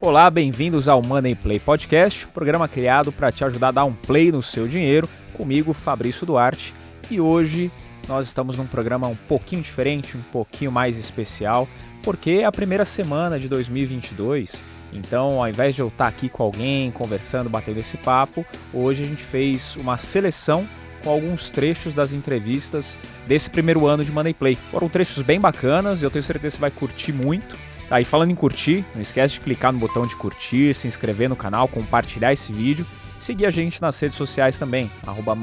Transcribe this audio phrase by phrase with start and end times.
[0.00, 4.30] Olá, bem-vindos ao Money Play Podcast, programa criado para te ajudar a dar um play
[4.30, 6.72] no seu dinheiro, comigo, Fabrício Duarte.
[7.10, 7.68] E hoje
[8.06, 11.66] nós estamos num programa um pouquinho diferente, um pouquinho mais especial,
[12.00, 14.62] porque é a primeira semana de 2022.
[14.92, 19.06] Então, ao invés de eu estar aqui com alguém, conversando, batendo esse papo, hoje a
[19.06, 20.64] gente fez uma seleção
[21.02, 24.54] com alguns trechos das entrevistas desse primeiro ano de Money Play.
[24.70, 27.56] Foram trechos bem bacanas eu tenho certeza que você vai curtir muito.
[27.90, 31.36] E falando em curtir, não esquece de clicar no botão de curtir, se inscrever no
[31.36, 35.34] canal, compartilhar esse vídeo, seguir a gente nas redes sociais também, arroba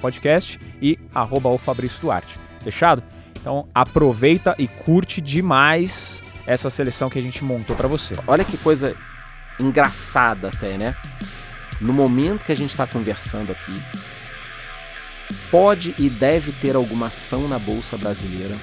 [0.00, 2.38] Podcast e arroba o Fabrício Duarte.
[2.62, 3.02] Fechado?
[3.40, 8.14] Então aproveita e curte demais essa seleção que a gente montou para você.
[8.26, 8.96] Olha que coisa
[9.58, 10.94] engraçada até, né?
[11.80, 13.74] No momento que a gente está conversando aqui,
[15.50, 18.56] pode e deve ter alguma ação na Bolsa Brasileira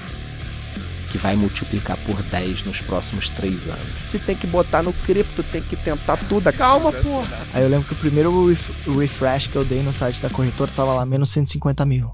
[1.07, 3.87] que vai multiplicar por 10 nos próximos 3 anos.
[4.09, 6.51] Se tem que botar no cripto, tem que tentar tudo.
[6.53, 7.39] Calma, porra!
[7.53, 10.71] Aí eu lembro que o primeiro ref refresh que eu dei no site da corretora
[10.75, 12.11] tava lá menos 150 mil.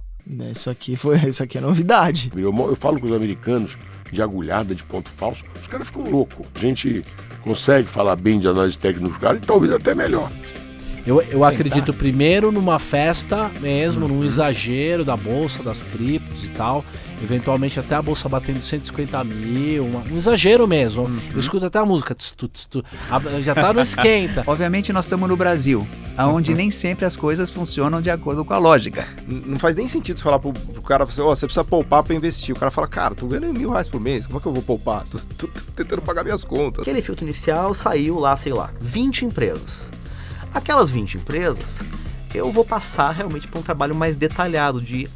[0.52, 2.32] Isso aqui foi, isso aqui é novidade.
[2.36, 3.78] Eu, eu falo com os americanos
[4.12, 6.46] de agulhada, de ponto falso, os caras ficam loucos.
[6.56, 7.04] A gente
[7.42, 10.32] consegue falar bem de análise técnica dos caras e talvez até melhor.
[11.06, 16.86] Eu, eu acredito primeiro numa festa mesmo, num exagero da bolsa, das criptos e tal.
[17.24, 21.06] Eventualmente até a bolsa batendo 150 mil, uma, um exagero mesmo.
[21.34, 24.44] Eu escuto até a música, tstu, tstu, a, já tá no esquenta.
[24.48, 28.58] Obviamente nós estamos no Brasil, onde nem sempre as coisas funcionam de acordo com a
[28.58, 29.08] lógica.
[29.26, 32.14] Não faz nem sentido você falar pro, pro cara, assim, oh, você precisa poupar para
[32.14, 32.54] investir.
[32.54, 34.62] O cara fala, cara, tô ganhando mil reais por mês, como é que eu vou
[34.62, 35.08] poupar?
[35.08, 36.82] Tô, tô, tô tentando pagar minhas contas.
[36.82, 39.90] Aquele filtro inicial saiu lá, sei lá, 20 empresas.
[40.54, 41.80] Aquelas 20 empresas,
[42.34, 45.08] eu vou passar realmente para um trabalho mais detalhado de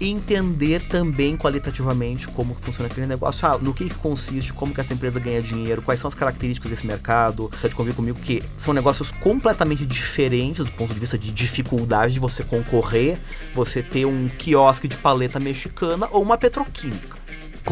[0.00, 4.94] entender também qualitativamente como funciona aquele negócio, ah, no que, que, consiste, como que essa
[4.94, 7.50] empresa ganha dinheiro, quais são as características desse mercado.
[7.50, 12.14] Você pode convir comigo que são negócios completamente diferentes do ponto de vista de dificuldade
[12.14, 13.18] de você concorrer,
[13.54, 17.17] você ter um quiosque de paleta mexicana ou uma petroquímica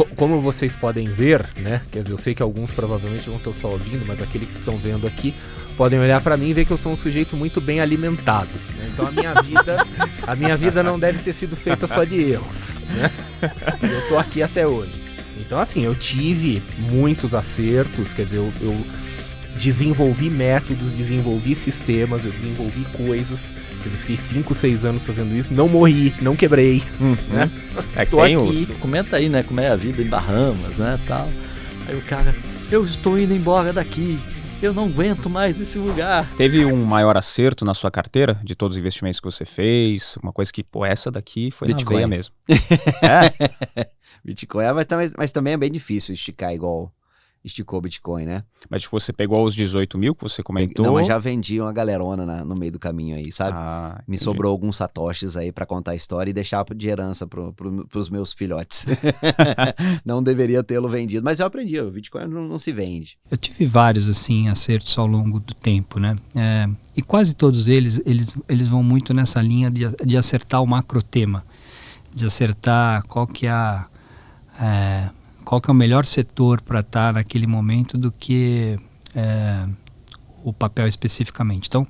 [0.05, 1.81] como vocês podem ver, né?
[1.91, 4.77] Quer dizer, eu sei que alguns provavelmente não estão só ouvindo, mas aqueles que estão
[4.77, 5.35] vendo aqui
[5.77, 8.49] podem olhar para mim e ver que eu sou um sujeito muito bem alimentado.
[8.77, 8.91] Né?
[8.93, 9.87] Então a minha vida,
[10.27, 13.11] a minha vida não deve ter sido feita só de erros, né?
[13.83, 14.93] Eu tô aqui até hoje.
[15.39, 18.77] Então assim, eu tive muitos acertos, quer dizer, eu, eu
[19.57, 23.53] desenvolvi métodos, desenvolvi sistemas, eu desenvolvi coisas
[23.87, 26.83] Quer dizer, fiquei 5, 6 anos fazendo isso, não morri, não quebrei.
[26.99, 27.17] Uhum.
[27.29, 27.49] Né?
[27.95, 28.67] É que Tô tem aqui.
[28.69, 28.79] O...
[28.81, 29.45] Comenta aí, né?
[29.45, 30.99] Como é a vida em Bahamas, né?
[31.07, 31.29] Tal.
[31.87, 32.35] Aí o cara,
[32.69, 34.19] eu estou indo embora daqui.
[34.61, 36.29] Eu não aguento mais esse lugar.
[36.37, 40.19] Teve um maior acerto na sua carteira de todos os investimentos que você fez?
[40.21, 41.95] Uma coisa que, pô, essa daqui foi Bitcoin.
[41.95, 42.35] na veia mesmo.
[42.51, 43.87] é?
[44.25, 46.91] Bitcoin, mas, mas também é bem difícil esticar igual
[47.47, 48.43] esticou o Bitcoin, né?
[48.69, 50.85] Mas tipo, você pegou os 18 mil que você comentou?
[50.85, 53.57] Não, mas já vendi uma galerona na, no meio do caminho aí, sabe?
[53.57, 57.53] Ah, Me sobrou alguns satoshis aí para contar a história e deixar de herança pro,
[57.53, 58.87] pro, pros meus filhotes.
[60.05, 63.17] não deveria tê-lo vendido, mas eu aprendi, o Bitcoin não, não, se vende.
[63.31, 66.17] Eu tive vários, assim, acertos ao longo do tempo, né?
[66.35, 70.67] É, e quase todos eles, eles, eles vão muito nessa linha de, de acertar o
[70.67, 71.45] macro tema,
[72.13, 73.87] de acertar qual que é a...
[74.61, 75.11] É,
[75.47, 78.77] qual que é o melhor setor para estar tá naquele momento do que
[79.15, 79.65] é,
[80.43, 81.69] o papel especificamente.
[81.69, 81.87] Então,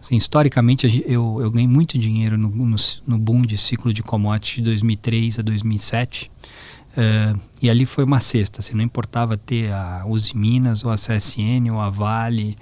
[0.00, 2.76] assim, historicamente, eu, eu ganhei muito dinheiro no, no,
[3.06, 6.30] no boom de ciclo de commodities de 2003 a 2007.
[6.96, 10.94] É, e ali foi uma cesta, assim, não importava ter a Uzi Minas ou a
[10.94, 12.56] CSN ou a Vale,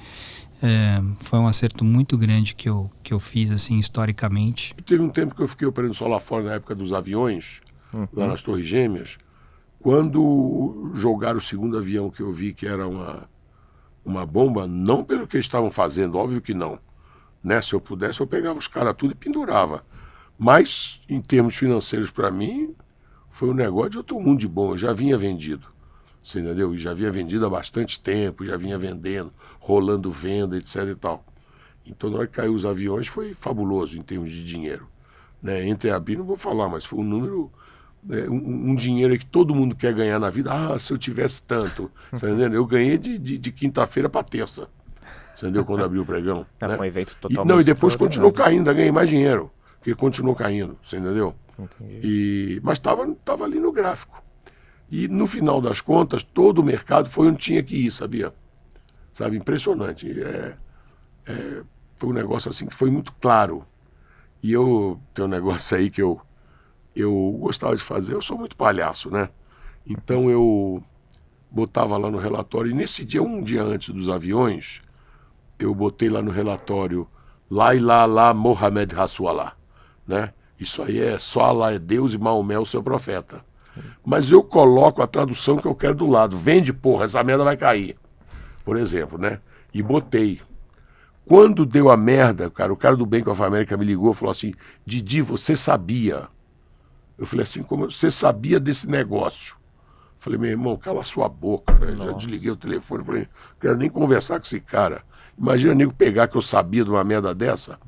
[0.61, 4.75] é, foi um acerto muito grande que eu, que eu fiz assim historicamente.
[4.85, 7.61] Teve um tempo que eu fiquei operando só lá fora na época dos aviões,
[7.93, 8.09] uhum.
[8.13, 9.19] lá nas Torres Gêmeas.
[9.83, 13.29] Quando jogaram o segundo avião que eu vi que era uma,
[14.05, 16.79] uma bomba, não pelo que estavam fazendo, óbvio que não.
[17.43, 17.61] Né?
[17.61, 19.85] Se eu pudesse, eu pegava os caras tudo e pendurava.
[20.39, 22.77] Mas, em termos financeiros, para mim,
[23.31, 24.71] foi um negócio de outro mundo de bom.
[24.71, 25.67] Eu já vinha vendido,
[26.23, 26.73] você entendeu?
[26.73, 31.25] E já vinha vendido há bastante tempo, já vinha vendendo, rolando venda, etc e tal.
[31.85, 34.87] Então, na hora que caiu os aviões, foi fabuloso em termos de dinheiro.
[35.43, 35.67] Né?
[35.67, 37.51] Entre a BI, não vou falar, mas foi um número
[38.09, 40.51] um, um, dinheiro que todo mundo quer ganhar na vida.
[40.53, 41.91] Ah, se eu tivesse tanto.
[42.11, 42.61] Você entendeu?
[42.61, 44.69] Eu ganhei de, de, de quinta-feira para terça.
[45.35, 45.65] Você entendeu?
[45.65, 46.47] Quando abriu o pregão.
[46.61, 46.77] É né?
[46.79, 47.49] um evento totalmente.
[47.49, 49.51] E, não, e depois continuou caindo, ainda ganhei mais dinheiro.
[49.79, 51.35] Porque continuou caindo, você entendeu?
[51.81, 54.23] E, mas estava tava ali no gráfico.
[54.91, 58.33] E no final das contas, todo o mercado foi onde tinha que ir, sabia?
[59.13, 60.09] Sabe, impressionante.
[60.21, 60.57] É,
[61.27, 61.63] é,
[61.97, 63.65] foi um negócio assim que foi muito claro.
[64.43, 66.21] E eu tenho um negócio aí que eu
[66.95, 68.15] eu gostava de fazer.
[68.15, 69.29] Eu sou muito palhaço, né?
[69.87, 70.83] Então eu
[71.51, 74.81] botava lá no relatório, e nesse dia, um dia antes dos aviões,
[75.59, 77.07] eu botei lá no relatório,
[77.51, 79.55] e lá, Mohamed Rasulallah,
[80.07, 80.33] né?
[80.59, 83.45] Isso aí é só Allah é Deus e Maomé o seu profeta.
[84.05, 86.39] Mas eu coloco a tradução que eu quero do lado.
[86.39, 87.97] Vende, porra, essa merda vai cair.
[88.65, 89.41] Por exemplo, né?
[89.75, 90.41] E botei.
[91.27, 94.31] Quando deu a merda, cara, o cara do Bank of America me ligou e falou
[94.31, 94.55] assim:
[94.87, 96.29] Didi, você sabia?
[97.23, 99.55] Eu falei assim: como você sabia desse negócio?
[99.55, 101.73] Eu falei, meu irmão, cala sua boca.
[101.75, 101.93] Né?
[101.97, 105.05] Já desliguei o telefone, falei, não quero nem conversar com esse cara.
[105.39, 107.79] Imagina nego pegar que eu sabia de uma merda dessa.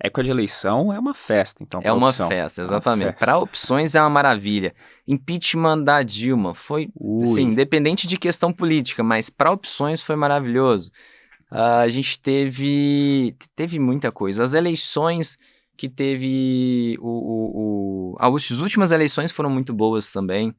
[0.00, 1.80] Época de eleição é uma festa, então.
[1.82, 2.28] É uma opção.
[2.28, 3.18] festa, exatamente.
[3.18, 4.72] Para opções é uma maravilha.
[5.08, 6.88] Impeachment da Dilma foi,
[7.24, 10.92] sim, independente de questão política, mas para opções foi maravilhoso.
[11.50, 14.44] Uh, a gente teve teve muita coisa.
[14.44, 15.38] As eleições
[15.76, 20.50] que teve o, o, o as últimas eleições foram muito boas também.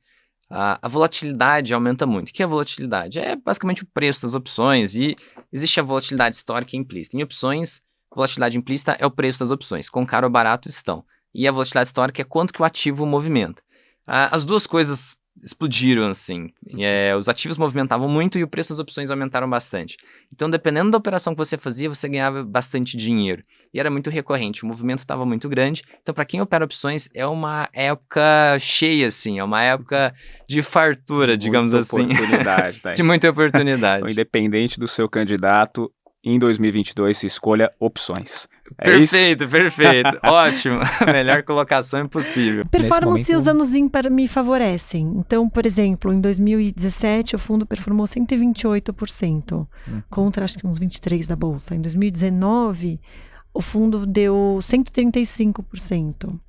[0.50, 2.30] Uh, a volatilidade aumenta muito.
[2.30, 3.20] O que é volatilidade?
[3.20, 5.16] É basicamente o preço das opções e
[5.52, 7.18] existe a volatilidade histórica implícita.
[7.18, 7.82] Em opções,
[8.16, 11.04] volatilidade implícita é o preço das opções, com caro ou barato estão.
[11.34, 13.62] E a volatilidade histórica é quanto que o ativo movimenta.
[14.06, 16.50] Ah, as duas coisas explodiram, assim.
[16.78, 19.98] É, os ativos movimentavam muito e o preço das opções aumentaram bastante.
[20.34, 23.44] Então, dependendo da operação que você fazia, você ganhava bastante dinheiro.
[23.74, 25.84] E era muito recorrente, o movimento estava muito grande.
[26.02, 29.40] Então, para quem opera opções, é uma época cheia, assim.
[29.40, 30.14] É uma época
[30.48, 32.06] de fartura, digamos muita assim.
[32.06, 34.00] Oportunidade, tá de muita oportunidade.
[34.00, 35.92] Então, independente do seu candidato,
[36.30, 38.48] em 2022 se escolha opções.
[38.80, 39.52] É perfeito, isso?
[39.52, 40.20] perfeito.
[40.24, 40.80] Ótimo.
[41.06, 42.66] Melhor colocação impossível.
[42.66, 43.38] Performance momento...
[43.38, 45.14] os anos ímpar me favorecem.
[45.18, 49.68] Então, por exemplo, em 2017 o fundo performou 128%, uhum.
[50.10, 51.76] contra acho que uns 23 da bolsa.
[51.76, 53.00] Em 2019
[53.54, 56.40] o fundo deu 135%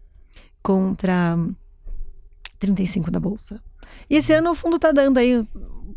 [0.62, 1.38] contra
[2.58, 3.62] 35 da bolsa.
[4.10, 5.40] E esse ano o fundo está dando aí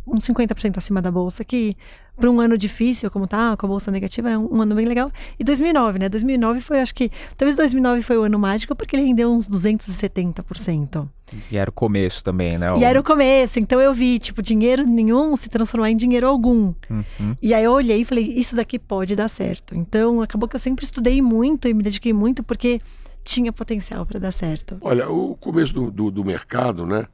[0.05, 1.75] uns 50% acima da bolsa, que
[2.17, 4.85] para um ano difícil, como tá, com a bolsa negativa, é um, um, ano bem
[4.85, 5.11] legal.
[5.39, 6.09] E 2009, né?
[6.09, 11.07] 2009 foi, acho que, talvez 2009 foi o ano mágico, porque ele rendeu uns 270%.
[11.49, 12.67] E era o começo também, né?
[12.77, 16.73] E era o começo, então eu vi, tipo, dinheiro nenhum se transformar em dinheiro algum.
[16.89, 17.35] Uhum.
[17.41, 19.73] E aí eu olhei e falei, isso daqui pode dar certo.
[19.73, 22.81] Então acabou que eu sempre estudei muito e me dediquei muito, porque
[23.23, 24.77] tinha potencial para dar certo.
[24.81, 27.07] Olha, o começo do, do, do mercado, né?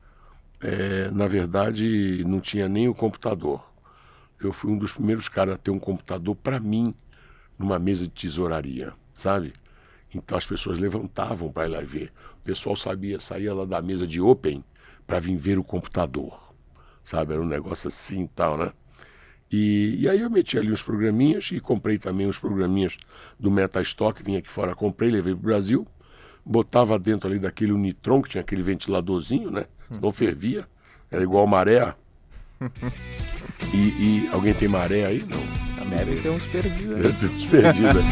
[0.62, 3.63] É, na verdade, não tinha nem o computador.
[4.39, 6.94] Eu fui um dos primeiros caras a ter um computador para mim
[7.57, 9.54] numa mesa de tesouraria, sabe?
[10.13, 12.12] Então as pessoas levantavam para ir lá ver.
[12.39, 14.63] O pessoal sabia, saía lá da mesa de Open
[15.06, 16.54] para vir ver o computador,
[17.04, 17.33] sabe?
[17.33, 18.71] Era um negócio assim e tal, né?
[19.51, 22.98] E, e, aí eu meti ali uns programinhas e comprei também uns programinhas
[23.39, 25.88] do Metastock, vinha aqui fora, comprei, levei para o Brasil,
[26.45, 29.65] botava dentro ali daquele Unitron, que tinha aquele ventiladorzinho, né?
[29.91, 30.67] Senão fervia.
[31.09, 31.93] Era igual maré.
[33.73, 35.25] E, e, alguém tem maré aí?
[35.25, 35.81] Não.
[35.81, 36.97] A Deve tem uns perdidos.
[36.97, 38.03] Deve ter uns perdidos.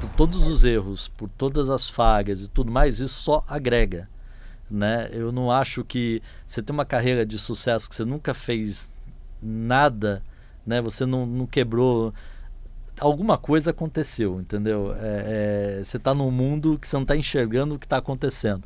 [0.00, 4.08] por todos os erros, por todas as falhas e tudo mais, isso só agrega.
[4.70, 5.08] Né?
[5.12, 8.90] Eu não acho que você tem uma carreira de sucesso que você nunca fez
[9.42, 10.22] nada,
[10.64, 10.80] né?
[10.80, 12.14] Você não, não quebrou
[13.00, 14.94] alguma coisa aconteceu, entendeu?
[15.00, 18.62] É, é, você está num mundo que você não está enxergando o que está acontecendo.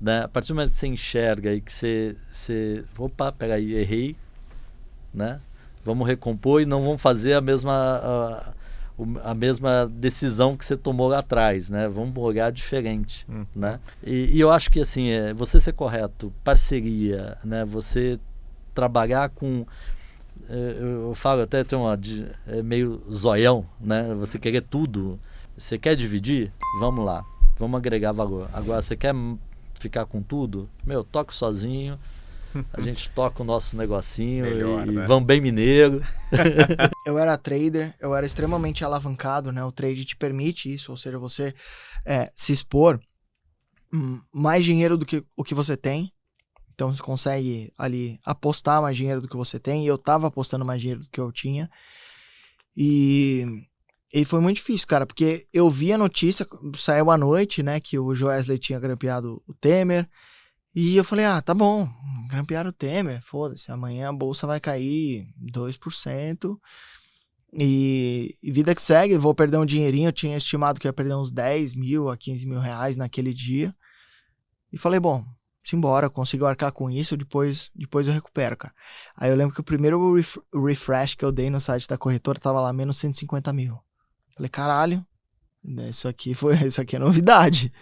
[0.00, 0.22] Né?
[0.22, 2.84] A partir do momento que você enxerga e que você, você.
[2.98, 4.16] Opa, peraí, errei.
[5.12, 5.40] Né?
[5.84, 11.08] Vamos recompor e não vamos fazer a mesma, a, a mesma decisão que você tomou
[11.08, 11.70] lá atrás.
[11.70, 11.88] Né?
[11.88, 13.24] Vamos olhar diferente.
[13.28, 13.44] Hum.
[13.54, 13.78] Né?
[14.02, 17.64] E, e, eu acho que assim, é, você ser correto, parceria, né?
[17.64, 18.18] você
[18.74, 19.66] trabalhar com
[20.54, 21.98] eu falo até tem uma
[22.46, 24.14] é meio zoião, né?
[24.14, 25.18] Você quer tudo,
[25.56, 27.24] você quer dividir, vamos lá,
[27.58, 28.48] vamos agregar valor.
[28.52, 29.14] Agora você quer
[29.78, 31.98] ficar com tudo, meu, toque sozinho.
[32.72, 35.06] A gente toca o nosso negocinho Melhor, e né?
[35.06, 36.02] vamos bem mineiro.
[37.06, 39.64] eu era trader, eu era extremamente alavancado, né?
[39.64, 41.54] O trade te permite isso, ou seja, você
[42.04, 43.00] é, se expor
[43.92, 46.12] hum, mais dinheiro do que o que você tem,
[46.82, 49.84] então você consegue ali apostar mais dinheiro do que você tem.
[49.84, 51.70] E eu tava apostando mais dinheiro do que eu tinha.
[52.76, 53.68] E,
[54.12, 56.44] e foi muito difícil, cara, porque eu vi a notícia,
[56.76, 60.08] saiu à noite, né, que o Joesley tinha grampeado o Temer.
[60.74, 61.88] E eu falei, ah, tá bom,
[62.28, 66.58] grampearam o Temer, foda-se, amanhã a bolsa vai cair 2%.
[67.52, 70.08] E, e vida que segue, vou perder um dinheirinho.
[70.08, 73.72] Eu tinha estimado que ia perder uns 10 mil a 15 mil reais naquele dia.
[74.72, 75.24] E falei, bom,
[75.62, 78.74] simbora, consigo arcar com isso, depois, depois eu recupero, cara.
[79.16, 82.38] Aí eu lembro que o primeiro ref refresh que eu dei no site da corretora
[82.38, 83.78] tava lá menos 150 mil.
[84.34, 85.06] Falei, caralho,
[85.64, 87.72] Né, isso aqui foi, isso aqui é novidade.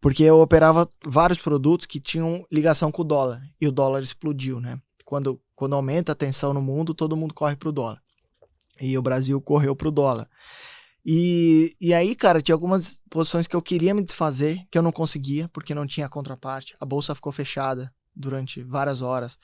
[0.00, 4.60] Porque eu operava vários produtos que tinham ligação com o dólar e o dólar explodiu,
[4.60, 4.80] né?
[5.04, 8.00] Quando, quando aumenta a tensão no mundo, todo mundo corre pro dólar.
[8.80, 10.28] E o Brasil correu pro dólar.
[11.04, 14.92] E, e aí, cara, tinha algumas posições que eu queria me desfazer, que eu não
[14.92, 16.74] conseguia, porque não tinha contraparte.
[16.80, 19.38] A bolsa ficou fechada durante várias horas.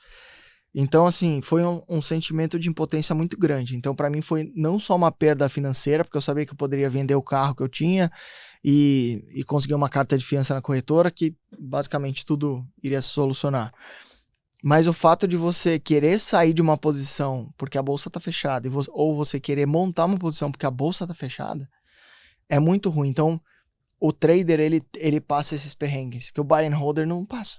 [0.73, 3.75] Então, assim, foi um, um sentimento de impotência muito grande.
[3.75, 6.89] Então, para mim, foi não só uma perda financeira, porque eu sabia que eu poderia
[6.89, 8.09] vender o carro que eu tinha
[8.63, 13.73] e, e conseguir uma carta de fiança na corretora, que basicamente tudo iria se solucionar.
[14.61, 18.69] Mas o fato de você querer sair de uma posição porque a bolsa está fechada,
[18.89, 21.67] ou você querer montar uma posição porque a bolsa está fechada,
[22.47, 23.09] é muito ruim.
[23.09, 23.41] Então,
[23.99, 27.57] o trader, ele, ele passa esses perrengues, que o buy and holder não passa.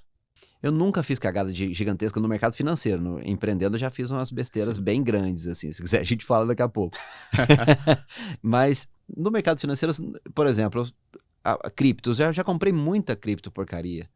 [0.63, 3.03] Eu nunca fiz cagada de, gigantesca no mercado financeiro.
[3.03, 4.83] No, empreendendo, eu já fiz umas besteiras Sim.
[4.83, 5.73] bem grandes, assim.
[5.73, 6.97] Se quiser, a gente fala daqui a pouco.
[8.41, 9.93] Mas no mercado financeiro,
[10.33, 10.89] por exemplo,
[11.43, 14.09] a, a criptos, eu já comprei muita cripto porcaria.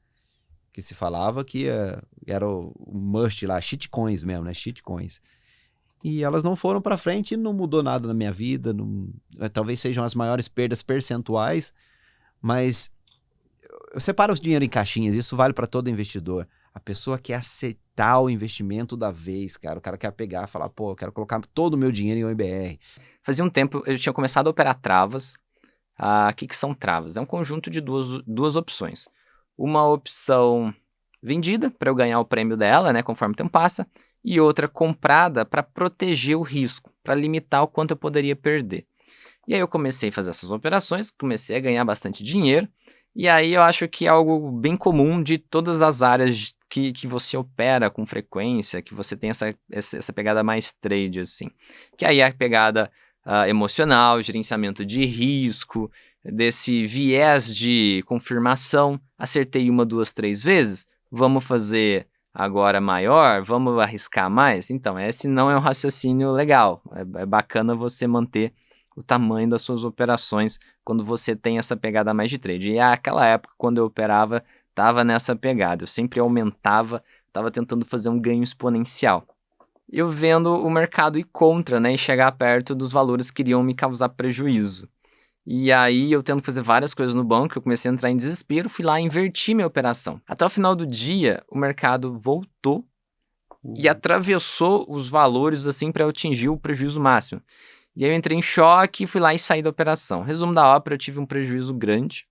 [0.77, 4.53] Que se falava que uh, era o, must lá, shitcoins mesmo, né?
[4.53, 5.23] Shitcoins.
[6.05, 8.75] E elas não foram para frente, não mudou nada na minha vida.
[8.75, 9.09] Não,
[9.41, 11.73] eh, talvez sejam as maiores perdas percentuais,
[12.43, 12.93] mas
[13.95, 16.47] eu separo o dinheiro em caixinhas, isso vale para todo investidor.
[16.75, 19.79] A pessoa quer aceitar o investimento da vez, cara.
[19.79, 22.79] O cara quer pegar falar, pô, eu quero colocar todo o meu dinheiro em OMBR.
[23.23, 25.39] Fazia um tempo eu tinha começado a operar travas.
[25.97, 27.17] Ah, o que, que são travas?
[27.17, 29.09] É um conjunto de duas, duas opções.
[29.57, 30.75] Uma opção
[31.23, 33.87] vendida para eu ganhar o prêmio dela, né, conforme o tempo passa,
[34.25, 38.87] e outra comprada para proteger o risco, para limitar o quanto eu poderia perder.
[39.47, 42.69] E aí eu comecei a fazer essas operações, comecei a ganhar bastante dinheiro
[43.19, 47.07] e aí eu acho que é algo bem comum de todas as áreas que, que
[47.07, 51.49] você opera com frequência, que você tem essa, essa, pegada mais trade, assim.
[51.97, 52.93] Que aí é a pegada
[53.25, 55.91] uh, emocional, gerenciamento de risco,
[56.33, 59.01] desse viés de confirmação.
[59.19, 64.71] Acertei uma, duas, três vezes, vamos fazer agora maior, vamos arriscar mais?
[64.71, 66.83] Então, esse não é um raciocínio legal.
[66.93, 68.53] É, é bacana você manter
[68.95, 72.73] o tamanho das suas operações quando você tem essa pegada mais de trade.
[72.73, 75.85] E aquela época, quando eu operava, estava nessa pegada.
[75.85, 79.27] Eu sempre aumentava, estava tentando fazer um ganho exponencial.
[79.91, 83.75] Eu vendo o mercado ir contra, né, e chegar perto dos valores que iriam me
[83.75, 84.89] causar prejuízo.
[85.47, 88.69] E aí eu tendo fazer várias coisas no banco, eu comecei a entrar em desespero,
[88.69, 90.21] fui lá invertir minha operação.
[90.27, 92.85] Até o final do dia, o mercado voltou
[93.77, 97.41] e atravessou os valores assim para atingir o prejuízo máximo.
[97.95, 100.23] E aí eu entrei em choque, fui lá e saí da operação.
[100.23, 102.27] Resumo da ópera, eu tive um prejuízo grande.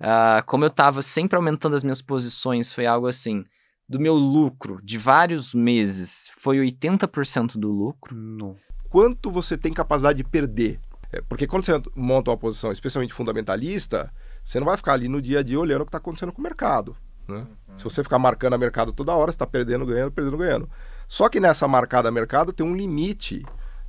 [0.00, 3.44] Uh, como eu estava sempre aumentando as minhas posições, foi algo assim,
[3.86, 8.16] do meu lucro de vários meses, foi 80% do lucro.
[8.16, 8.56] Não.
[8.88, 10.80] Quanto você tem capacidade de perder?
[11.12, 14.12] É, porque quando você monta uma posição especialmente fundamentalista,
[14.44, 16.40] você não vai ficar ali no dia a dia olhando o que está acontecendo com
[16.40, 16.96] o mercado.
[17.26, 17.46] Né?
[17.68, 17.76] Uhum.
[17.76, 20.70] Se você ficar marcando a mercado toda hora, você está perdendo, ganhando, perdendo, ganhando.
[21.08, 23.44] Só que nessa marcada a mercado tem um limite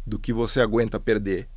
[0.06, 1.48] do que você aguenta perder.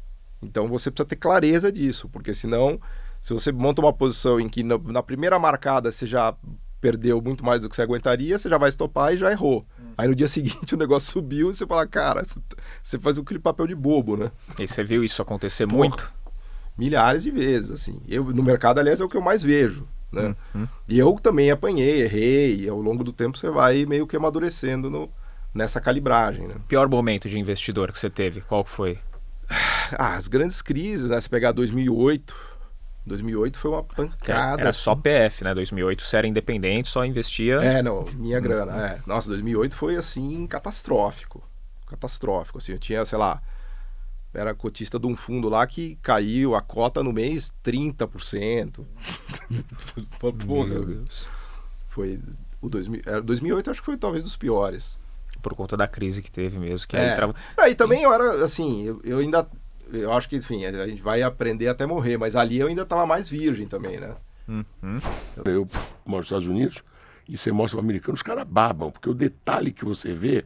[0.42, 2.78] Então você precisa ter clareza disso, porque senão,
[3.20, 6.34] se você monta uma posição em que na, na primeira marcada você já
[6.84, 9.64] perdeu muito mais do que você aguentaria, você já vai estopar e já errou.
[9.80, 9.92] Hum.
[9.96, 12.26] Aí no dia seguinte o negócio subiu e você fala, cara,
[12.82, 14.30] você faz aquele papel de bobo, né?
[14.58, 16.12] E você viu isso acontecer Porra, muito?
[16.76, 18.02] Milhares de vezes, assim.
[18.06, 19.88] Eu, no mercado, aliás, é o que eu mais vejo.
[20.12, 20.36] Né?
[20.54, 20.68] Uhum.
[20.86, 24.90] E eu também apanhei, errei, e ao longo do tempo você vai meio que amadurecendo
[24.90, 25.10] no,
[25.54, 26.46] nessa calibragem.
[26.46, 26.56] Né?
[26.68, 28.98] Pior momento de investidor que você teve, qual foi?
[29.98, 31.20] Ah, as grandes crises, né?
[31.20, 32.34] Se pegar 2008,
[33.06, 34.62] 2008 foi uma pancada.
[34.62, 35.02] Era só assim.
[35.02, 35.54] PF, né?
[35.54, 37.56] 2008 você era independente, só investia.
[37.56, 38.86] É, não, minha grana.
[38.86, 39.00] É.
[39.06, 41.42] Nossa, 2008 foi assim catastrófico,
[41.86, 42.58] catastrófico.
[42.58, 43.42] Assim, eu tinha, sei lá,
[44.32, 48.84] era cotista de um fundo lá que caiu a cota no mês 30%.
[50.46, 51.28] Porra, Meu Deus.
[51.88, 52.20] Foi
[52.60, 54.98] o 2000, 2008 acho que foi talvez dos piores
[55.44, 56.88] por conta da crise que teve mesmo.
[56.88, 57.12] Que é.
[57.12, 59.46] aí ah, e também eu era, assim, eu, eu, ainda.
[59.98, 63.06] Eu acho que, enfim, a gente vai aprender até morrer, mas ali eu ainda estava
[63.06, 64.14] mais virgem também, né?
[64.46, 64.98] Uhum.
[65.44, 65.68] Eu
[66.04, 66.82] moro nos Estados Unidos
[67.28, 70.44] e você mostra para americano, os caras babam, porque o detalhe que você vê,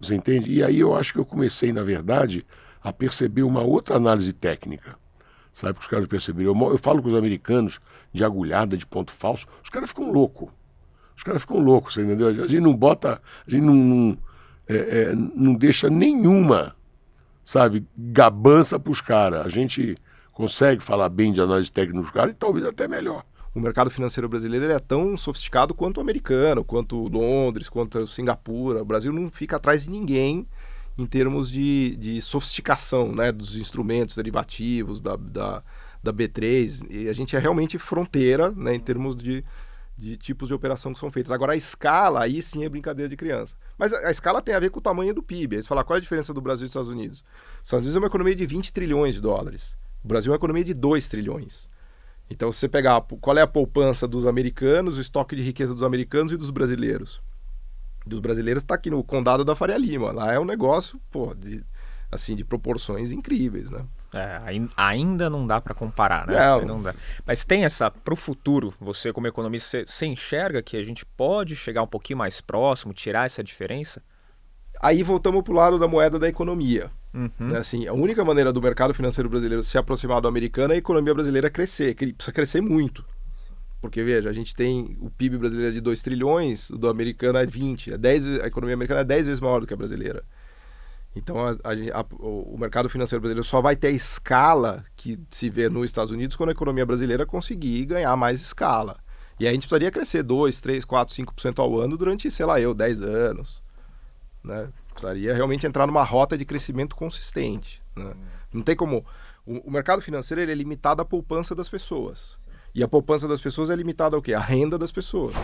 [0.00, 0.52] você entende?
[0.52, 2.44] E aí eu acho que eu comecei, na verdade,
[2.82, 4.96] a perceber uma outra análise técnica.
[5.52, 6.54] Sabe que os caras perceberam?
[6.54, 7.80] Eu, eu falo com os americanos
[8.12, 10.50] de agulhada, de ponto falso, os caras ficam loucos.
[11.16, 12.28] Os caras ficam loucos, você entendeu?
[12.28, 14.18] A gente não bota, a gente não, não,
[14.68, 16.75] é, é, não deixa nenhuma,
[17.46, 19.46] sabe, gabança para os caras.
[19.46, 19.94] A gente
[20.32, 23.24] consegue falar bem de análise técnica dos caras e talvez até melhor.
[23.54, 28.82] O mercado financeiro brasileiro é tão sofisticado quanto o americano, quanto Londres, quanto Singapura.
[28.82, 30.44] O Brasil não fica atrás de ninguém
[30.98, 35.62] em termos de, de sofisticação né, dos instrumentos derivativos, da, da
[36.06, 39.44] da B3, e a gente é realmente fronteira, né, em termos de,
[39.96, 41.32] de tipos de operação que são feitas.
[41.32, 43.56] Agora, a escala, aí sim é brincadeira de criança.
[43.78, 45.56] Mas a, a escala tem a ver com o tamanho do PIB.
[45.56, 47.24] Aí você fala, qual é a diferença do Brasil e dos Estados Unidos?
[47.62, 49.76] Os Estados Unidos é uma economia de 20 trilhões de dólares.
[50.04, 51.70] O Brasil é uma economia de 2 trilhões.
[52.28, 55.82] Então, se você pegar qual é a poupança dos americanos, o estoque de riqueza dos
[55.82, 57.22] americanos e dos brasileiros.
[58.04, 60.12] Dos brasileiros está aqui no condado da Faria Lima.
[60.12, 61.64] Lá é um negócio, pô, de,
[62.10, 63.84] assim, de proporções incríveis, né?
[64.14, 64.40] É,
[64.76, 66.38] ainda não dá para comparar, né?
[66.38, 66.64] Não.
[66.64, 66.94] não dá.
[67.26, 71.04] Mas tem essa, para o futuro, você como economista, você, você enxerga que a gente
[71.04, 74.02] pode chegar um pouquinho mais próximo, tirar essa diferença?
[74.80, 76.90] Aí voltamos para o lado da moeda da economia.
[77.12, 77.30] Uhum.
[77.38, 77.58] Né?
[77.58, 81.14] Assim, a única maneira do mercado financeiro brasileiro se aproximar do americano é a economia
[81.14, 83.04] brasileira crescer, que precisa crescer muito.
[83.80, 87.46] Porque, veja, a gente tem o PIB brasileiro de 2 trilhões, o do americano é
[87.46, 87.94] 20.
[87.94, 90.24] É 10, a economia americana é 10 vezes maior do que a brasileira.
[91.16, 95.48] Então, a, a, a, o mercado financeiro brasileiro só vai ter a escala que se
[95.48, 98.98] vê nos Estados Unidos quando a economia brasileira conseguir ganhar mais escala.
[99.40, 102.74] E a gente precisaria crescer 2, 3, 4, 5% ao ano durante, sei lá, eu,
[102.74, 103.62] 10 anos.
[104.44, 104.68] Né?
[104.92, 107.82] Precisaria realmente entrar numa rota de crescimento consistente.
[107.96, 108.14] Né?
[108.52, 109.04] Não tem como.
[109.46, 112.36] O, o mercado financeiro é limitado à poupança das pessoas.
[112.74, 114.34] E a poupança das pessoas é limitada ao quê?
[114.34, 115.34] A renda das pessoas.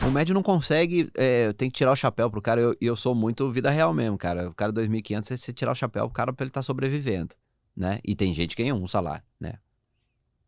[0.00, 2.60] O médio não consegue, é, tem que tirar o chapéu pro cara.
[2.60, 4.48] E eu, eu, sou muito vida real mesmo, cara.
[4.48, 7.34] O cara 2.500, é você tirar o chapéu pro cara pra ele estar tá sobrevivendo,
[7.76, 8.00] né?
[8.04, 9.54] E tem gente que ganha um salário, né?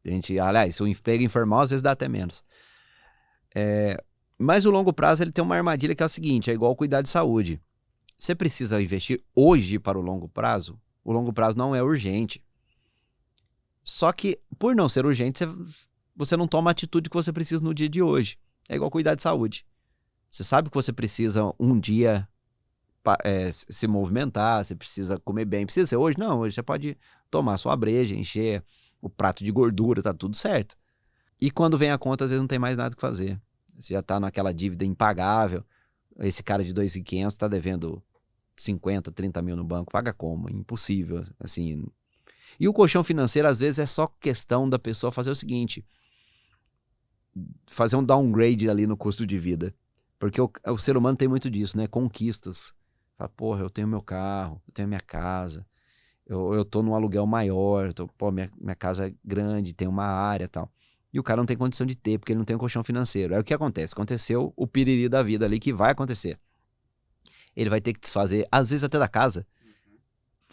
[0.05, 2.45] Gente, aliás, o emprego informal às vezes dá até menos.
[3.55, 4.03] É,
[4.39, 7.03] mas o longo prazo ele tem uma armadilha que é o seguinte, é igual cuidar
[7.03, 7.61] de saúde.
[8.19, 10.81] Você precisa investir hoje para o longo prazo?
[11.05, 12.43] O longo prazo não é urgente.
[13.83, 15.57] Só que, por não ser urgente, você,
[16.17, 18.39] você não toma a atitude que você precisa no dia de hoje.
[18.69, 19.67] É igual cuidar de saúde.
[20.31, 22.29] Você sabe que você precisa um dia
[23.23, 25.67] é, se movimentar, você precisa comer bem.
[25.67, 26.19] Precisa ser hoje?
[26.19, 26.97] Não, hoje você pode
[27.31, 28.65] tomar sua breja, encher
[29.01, 30.77] o prato de gordura, tá tudo certo.
[31.41, 33.41] E quando vem a conta, às vezes não tem mais nada que fazer.
[33.79, 35.65] Você já tá naquela dívida impagável.
[36.21, 38.03] Esse cara de 2.500 tá devendo
[38.57, 39.93] 50, 30 mil no banco.
[39.93, 40.49] Paga como?
[40.49, 41.85] Impossível, assim.
[42.59, 45.85] E o colchão financeiro, às vezes, é só questão da pessoa fazer o seguinte
[47.67, 49.75] fazer um downgrade ali no custo de vida.
[50.19, 51.87] Porque o, o ser humano tem muito disso, né?
[51.87, 52.73] Conquistas.
[53.17, 55.67] Fala, porra, eu tenho meu carro, eu tenho minha casa,
[56.27, 60.07] eu, eu tô num aluguel maior, tô, pô, minha, minha casa é grande, tem uma
[60.07, 60.71] área tal.
[61.13, 63.35] E o cara não tem condição de ter, porque ele não tem um colchão financeiro.
[63.35, 63.93] Aí o que acontece?
[63.93, 66.39] Aconteceu o piriri da vida ali, que vai acontecer.
[67.55, 69.47] Ele vai ter que desfazer, às vezes até da casa,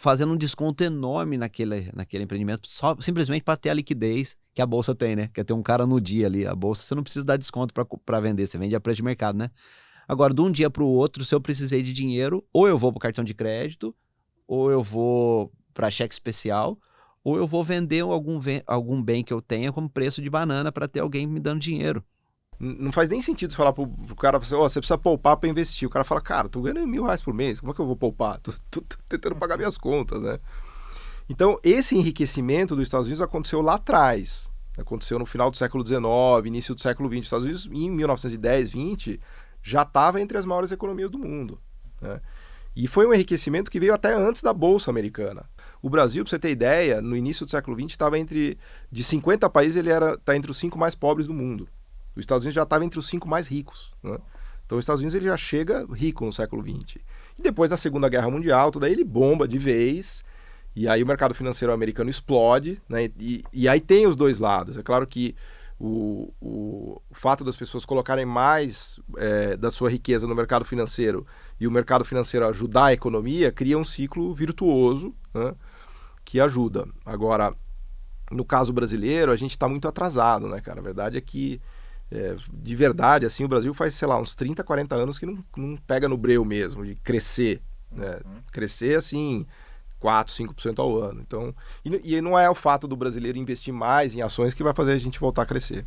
[0.02, 4.66] fazendo um desconto enorme naquele, naquele empreendimento, só, simplesmente para ter a liquidez que a
[4.66, 5.30] bolsa tem, né?
[5.32, 6.44] Quer ter um cara no dia ali.
[6.44, 7.72] A bolsa você não precisa dar desconto
[8.04, 9.48] para vender, você vende a preço de mercado, né?
[10.08, 12.92] Agora, de um dia para o outro, se eu precisei de dinheiro, ou eu vou
[12.92, 13.94] para cartão de crédito,
[14.44, 16.76] ou eu vou para cheque especial,
[17.22, 20.88] ou eu vou vender algum, algum bem que eu tenha como preço de banana para
[20.88, 22.04] ter alguém me dando dinheiro.
[22.64, 25.88] Não faz nem sentido falar pro, pro cara, você, oh, você precisa poupar para investir.
[25.88, 27.96] O cara fala, cara, tô ganhando mil reais por mês, como é que eu vou
[27.96, 28.38] poupar?
[28.38, 30.38] Tô, tô, tô tentando pagar minhas contas, né?
[31.28, 34.48] Então, esse enriquecimento dos Estados Unidos aconteceu lá atrás.
[34.78, 36.04] Aconteceu no final do século XIX,
[36.44, 37.18] início do século XX.
[37.18, 39.20] Os Estados Unidos, em 1910, 20,
[39.60, 41.58] já estava entre as maiores economias do mundo.
[42.00, 42.20] Né?
[42.76, 45.44] E foi um enriquecimento que veio até antes da Bolsa Americana.
[45.82, 48.56] O Brasil, para você ter ideia, no início do século XX, estava entre.
[48.90, 51.68] De 50 países, ele era tá entre os cinco mais pobres do mundo.
[52.14, 53.92] Os Estados Unidos já estava entre os cinco mais ricos.
[54.02, 54.18] Né?
[54.66, 56.96] Então, os Estados Unidos ele já chega rico no século XX.
[57.38, 60.24] E depois da Segunda Guerra Mundial, tudo aí ele bomba de vez
[60.74, 63.10] e aí o mercado financeiro americano explode, né?
[63.18, 64.78] E, e aí tem os dois lados.
[64.78, 65.34] É claro que
[65.78, 71.26] o, o, o fato das pessoas colocarem mais é, da sua riqueza no mercado financeiro
[71.60, 75.54] e o mercado financeiro ajudar a economia cria um ciclo virtuoso né?
[76.24, 76.88] que ajuda.
[77.04, 77.52] Agora,
[78.30, 80.80] no caso brasileiro, a gente está muito atrasado, né, cara?
[80.80, 81.60] A verdade é que,
[82.12, 85.42] é, de verdade, assim, o Brasil faz, sei lá, uns 30, 40 anos que não,
[85.56, 87.62] não pega no breu mesmo, de crescer.
[87.90, 88.18] Né?
[88.24, 88.42] Uhum.
[88.52, 89.46] Crescer, assim,
[89.98, 91.20] 4, 5% ao ano.
[91.20, 94.74] Então, e, e não é o fato do brasileiro investir mais em ações que vai
[94.74, 95.86] fazer a gente voltar a crescer.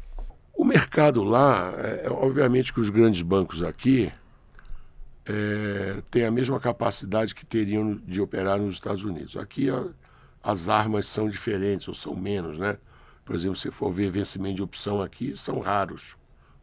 [0.56, 4.12] O mercado lá, é, é obviamente que os grandes bancos aqui
[5.26, 9.38] é, têm a mesma capacidade que teriam de operar nos Estados Unidos.
[9.38, 9.86] Aqui a,
[10.42, 12.78] as armas são diferentes ou são menos, né?
[13.26, 16.16] Por exemplo, se for ver vencimento de opção aqui, são raros.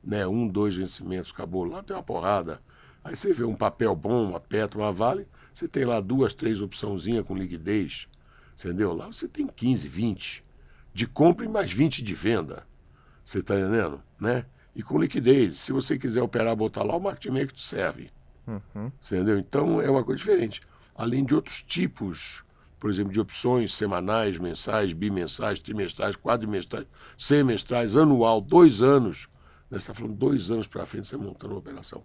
[0.03, 0.27] Né?
[0.27, 1.65] Um, dois vencimentos, acabou.
[1.65, 2.63] Lá tem uma porrada.
[3.05, 6.61] Aí você vê um papel bom, uma Petro, uma Vale, você tem lá duas, três
[6.61, 8.07] opçãozinhas com liquidez,
[8.55, 8.93] entendeu?
[8.93, 10.43] Lá você tem 15, 20
[10.95, 12.65] de compra e mais 20 de venda.
[13.25, 14.01] Você está entendendo?
[14.21, 14.45] Né?
[14.75, 15.59] E com liquidez.
[15.59, 18.11] Se você quiser operar, botar lá, o market maker te serve.
[18.47, 18.91] Uhum.
[19.01, 19.39] Entendeu?
[19.39, 20.61] Então é uma coisa diferente.
[20.95, 22.45] Além de outros tipos
[22.83, 26.85] por exemplo, de opções semanais, mensais, bimensais, trimestrais, quadrimestrais,
[27.17, 29.29] semestrais, anual, dois anos.
[29.71, 29.79] Né?
[29.79, 32.03] Você está falando dois anos para frente você montando uma operação.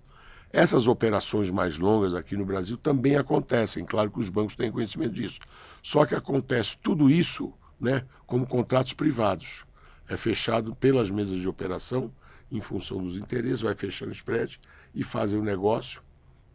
[0.53, 5.13] Essas operações mais longas aqui no Brasil também acontecem, claro que os bancos têm conhecimento
[5.13, 5.39] disso.
[5.81, 9.65] Só que acontece tudo isso né, como contratos privados.
[10.07, 12.13] É fechado pelas mesas de operação,
[12.51, 14.59] em função dos interesses, vai fechando spread
[14.93, 16.03] e fazem o negócio,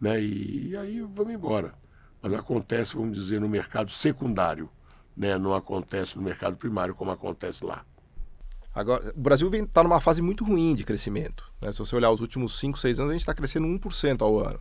[0.00, 1.81] né, e, e aí vamos embora.
[2.22, 4.70] Mas acontece, vamos dizer, no mercado secundário,
[5.16, 7.84] né, não acontece no mercado primário como acontece lá.
[8.74, 11.44] Agora, o Brasil está numa fase muito ruim de crescimento.
[11.60, 11.70] Né?
[11.72, 14.60] Se você olhar os últimos 5, 6 anos, a gente está crescendo 1% ao ano.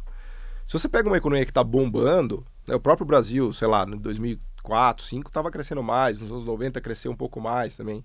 [0.65, 3.97] Se você pega uma economia que está bombando, né, o próprio Brasil, sei lá, em
[3.97, 8.04] 2004, 2005, estava crescendo mais, nos anos 90 cresceu um pouco mais também.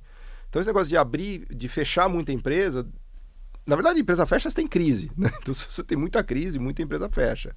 [0.48, 2.86] Então, esse negócio de abrir, de fechar muita empresa,
[3.66, 5.10] na verdade, empresa fecha, você tem crise.
[5.16, 5.30] Né?
[5.42, 7.54] Então, se você tem muita crise, muita empresa fecha.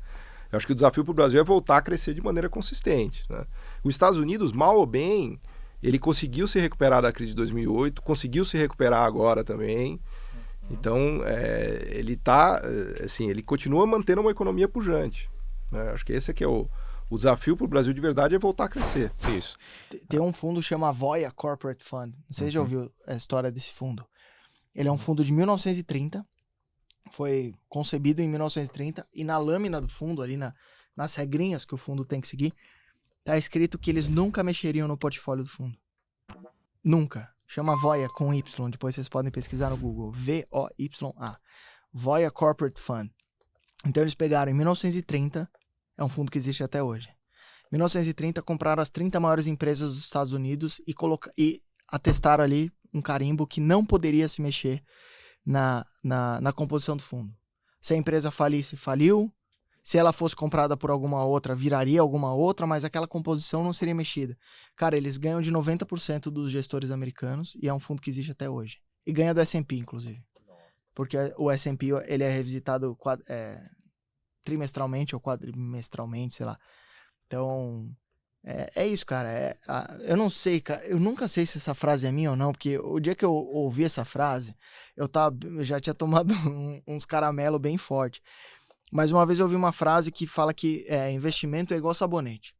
[0.51, 3.25] Eu acho que o desafio para o Brasil é voltar a crescer de maneira consistente.
[3.29, 3.45] Né?
[3.83, 5.39] Os Estados Unidos, mal ou bem,
[5.81, 9.93] ele conseguiu se recuperar da crise de 2008, conseguiu se recuperar agora também.
[9.93, 10.69] Uhum.
[10.71, 15.29] Então, é, ele tá, é, assim, ele continua mantendo uma economia pujante.
[15.71, 15.91] Né?
[15.91, 16.67] Acho que esse é que é o,
[17.09, 19.12] o desafio para o Brasil de verdade é voltar a crescer.
[19.38, 19.55] Isso.
[20.07, 22.13] Tem um fundo chama Voya Corporate Fund.
[22.13, 22.65] Não sei se já uhum.
[22.65, 24.05] ouviu a história desse fundo.
[24.75, 26.25] Ele é um fundo de 1930.
[27.12, 30.53] Foi concebido em 1930 e na lâmina do fundo ali na,
[30.95, 32.53] nas regrinhas que o fundo tem que seguir,
[33.23, 35.77] tá escrito que eles nunca mexeriam no portfólio do fundo.
[36.83, 37.33] Nunca.
[37.47, 40.12] Chama Voya com Y, depois vocês podem pesquisar no Google.
[40.12, 41.39] V-O-Y-A.
[41.91, 43.09] Voya Corporate Fund.
[43.88, 45.49] Então eles pegaram em 1930,
[45.97, 47.09] é um fundo que existe até hoje.
[47.71, 53.01] 1930 compraram as 30 maiores empresas dos Estados Unidos e, coloca, e atestaram ali um
[53.01, 54.83] carimbo que não poderia se mexer
[55.49, 57.33] na, na, na composição do fundo.
[57.81, 59.33] Se a empresa falisse, faliu.
[59.81, 63.95] Se ela fosse comprada por alguma outra, viraria alguma outra, mas aquela composição não seria
[63.95, 64.38] mexida.
[64.75, 68.47] Cara, eles ganham de 90% dos gestores americanos e é um fundo que existe até
[68.47, 68.79] hoje.
[69.07, 70.23] E ganha do S&P, inclusive.
[70.93, 72.95] Porque o S&P ele é revisitado
[73.27, 73.67] é,
[74.43, 76.59] trimestralmente ou quadrimestralmente, sei lá.
[77.25, 77.89] Então,
[78.43, 79.30] é, é isso, cara.
[79.32, 80.86] É, a, eu não sei, cara.
[80.86, 83.34] Eu nunca sei se essa frase é minha ou não, porque o dia que eu
[83.34, 84.56] ouvi essa frase,
[84.95, 88.21] eu, tava, eu já tinha tomado um, uns caramelos bem forte.
[88.91, 92.56] Mas uma vez eu ouvi uma frase que fala que é, investimento é igual sabonete.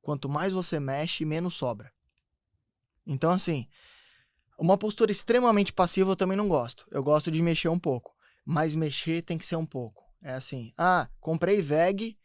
[0.00, 1.92] Quanto mais você mexe, menos sobra.
[3.06, 3.66] Então, assim,
[4.58, 6.86] uma postura extremamente passiva eu também não gosto.
[6.90, 8.14] Eu gosto de mexer um pouco.
[8.46, 10.02] Mas mexer tem que ser um pouco.
[10.22, 12.18] É assim, ah, comprei VEG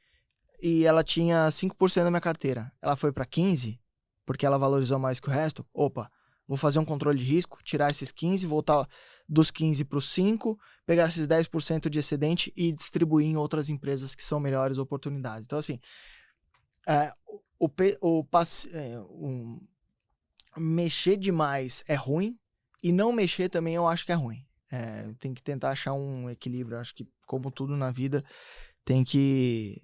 [0.61, 2.71] e ela tinha 5% da minha carteira.
[2.81, 3.79] Ela foi para 15
[4.29, 5.65] porque ela valorizou mais que o resto.
[5.73, 6.07] Opa,
[6.47, 8.87] vou fazer um controle de risco, tirar esses 15, voltar
[9.27, 14.13] dos 15 para os 5, pegar esses 10% de excedente e distribuir em outras empresas
[14.13, 15.45] que são melhores oportunidades.
[15.45, 15.79] Então, assim,
[16.87, 17.11] é,
[17.57, 18.27] o, o,
[18.71, 19.03] é,
[20.59, 22.37] mexer demais é ruim
[22.83, 24.45] e não mexer também eu acho que é ruim.
[24.71, 26.77] É, tem que tentar achar um equilíbrio.
[26.77, 28.23] Acho que, como tudo na vida,
[28.85, 29.81] tem que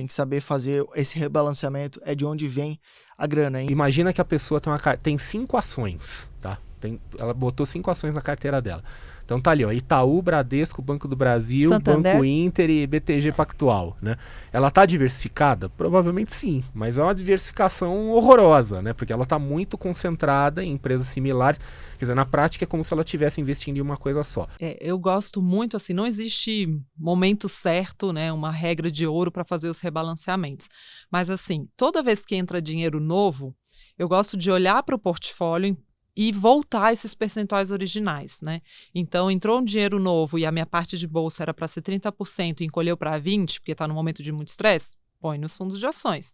[0.00, 2.00] tem que saber fazer esse rebalanceamento.
[2.04, 2.80] É de onde vem
[3.18, 3.68] a grana, hein?
[3.70, 6.58] Imagina que a pessoa tem, uma, tem cinco ações, tá?
[6.80, 8.82] Tem, ela botou cinco ações na carteira dela.
[9.30, 12.14] Então tá ali, ó, Itaú, Bradesco, Banco do Brasil, Santander.
[12.14, 14.16] Banco Inter e BTG Pactual, né?
[14.52, 15.68] Ela tá diversificada?
[15.68, 18.92] Provavelmente sim, mas é uma diversificação horrorosa, né?
[18.92, 21.60] Porque ela tá muito concentrada em empresas similares.
[21.96, 24.48] Quer dizer, na prática é como se ela estivesse investindo em uma coisa só.
[24.60, 26.66] É, eu gosto muito, assim, não existe
[26.98, 28.32] momento certo, né?
[28.32, 30.68] Uma regra de ouro para fazer os rebalanceamentos.
[31.08, 33.54] Mas assim, toda vez que entra dinheiro novo,
[33.96, 35.78] eu gosto de olhar para o portfólio
[36.16, 38.60] e voltar esses percentuais originais, né?
[38.94, 42.60] Então, entrou um dinheiro novo e a minha parte de bolsa era para ser 30%
[42.60, 45.86] e encolheu para 20%, porque está no momento de muito estresse, põe nos fundos de
[45.86, 46.32] ações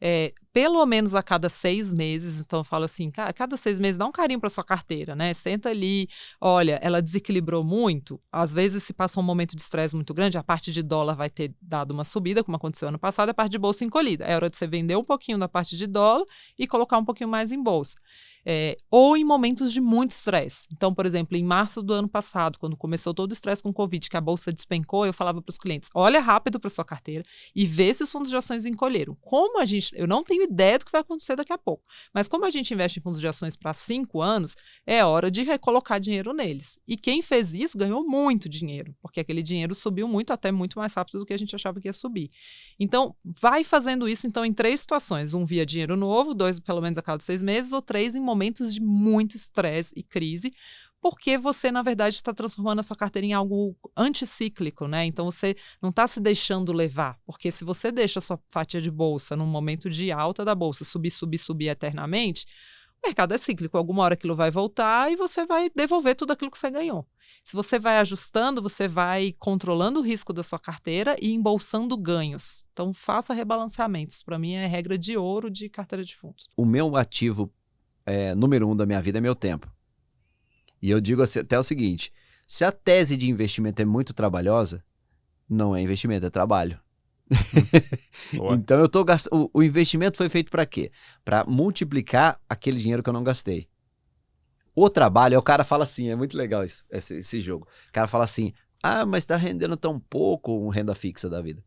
[0.00, 2.40] é, pelo menos a cada seis meses.
[2.40, 5.34] Então, eu falo assim: a cada seis meses, dá um carinho para sua carteira, né?
[5.34, 6.08] Senta ali,
[6.40, 8.18] olha, ela desequilibrou muito.
[8.32, 11.28] Às vezes, se passa um momento de estresse muito grande, a parte de dólar vai
[11.28, 14.24] ter dado uma subida, como aconteceu ano passado, a parte de bolsa encolhida.
[14.24, 16.24] É hora de você vender um pouquinho da parte de dólar
[16.58, 17.98] e colocar um pouquinho mais em bolsa.
[18.48, 20.68] É, ou em momentos de muito estresse.
[20.72, 23.74] Então, por exemplo, em março do ano passado, quando começou todo o estresse com o
[23.74, 27.24] Covid, que a bolsa despencou, eu falava para os clientes: olha rápido para sua carteira
[27.56, 29.16] e vê se os fundos de ações encolheram.
[29.20, 32.28] Como a gente, eu não tenho ideia do que vai acontecer daqui a pouco, mas
[32.28, 34.56] como a gente investe em fundos de ações para cinco anos,
[34.86, 36.78] é hora de recolocar dinheiro neles.
[36.86, 40.94] E quem fez isso ganhou muito dinheiro, porque aquele dinheiro subiu muito, até muito mais
[40.94, 42.30] rápido do que a gente achava que ia subir.
[42.78, 46.98] Então, vai fazendo isso então em três situações: um via dinheiro novo, dois pelo menos
[46.98, 50.52] a cada seis meses, ou três em momentos de muito estresse e crise,
[51.00, 55.04] porque você, na verdade, está transformando a sua carteira em algo anticíclico, né?
[55.04, 57.18] Então você não está se deixando levar.
[57.24, 60.84] Porque se você deixa a sua fatia de bolsa num momento de alta da bolsa
[60.84, 62.46] subir, subir, subir eternamente,
[63.02, 63.76] o mercado é cíclico.
[63.76, 67.06] Alguma hora aquilo vai voltar e você vai devolver tudo aquilo que você ganhou.
[67.44, 72.64] Se você vai ajustando, você vai controlando o risco da sua carteira e embolsando ganhos.
[72.72, 74.22] Então, faça rebalanceamentos.
[74.22, 76.48] Para mim, é regra de ouro de carteira de fundos.
[76.56, 77.52] O meu ativo
[78.04, 79.75] é, número um da minha vida é meu tempo.
[80.86, 82.12] E eu digo assim, até o seguinte:
[82.46, 84.84] se a tese de investimento é muito trabalhosa,
[85.50, 86.78] não é investimento, é trabalho.
[88.54, 89.50] então eu tô gastando.
[89.52, 90.92] O, o investimento foi feito para quê?
[91.24, 93.68] Para multiplicar aquele dinheiro que eu não gastei.
[94.76, 97.66] O trabalho, é o cara fala assim, é muito legal isso, esse, esse jogo.
[97.88, 101.64] O cara fala assim: ah, mas está rendendo tão pouco um renda fixa da vida.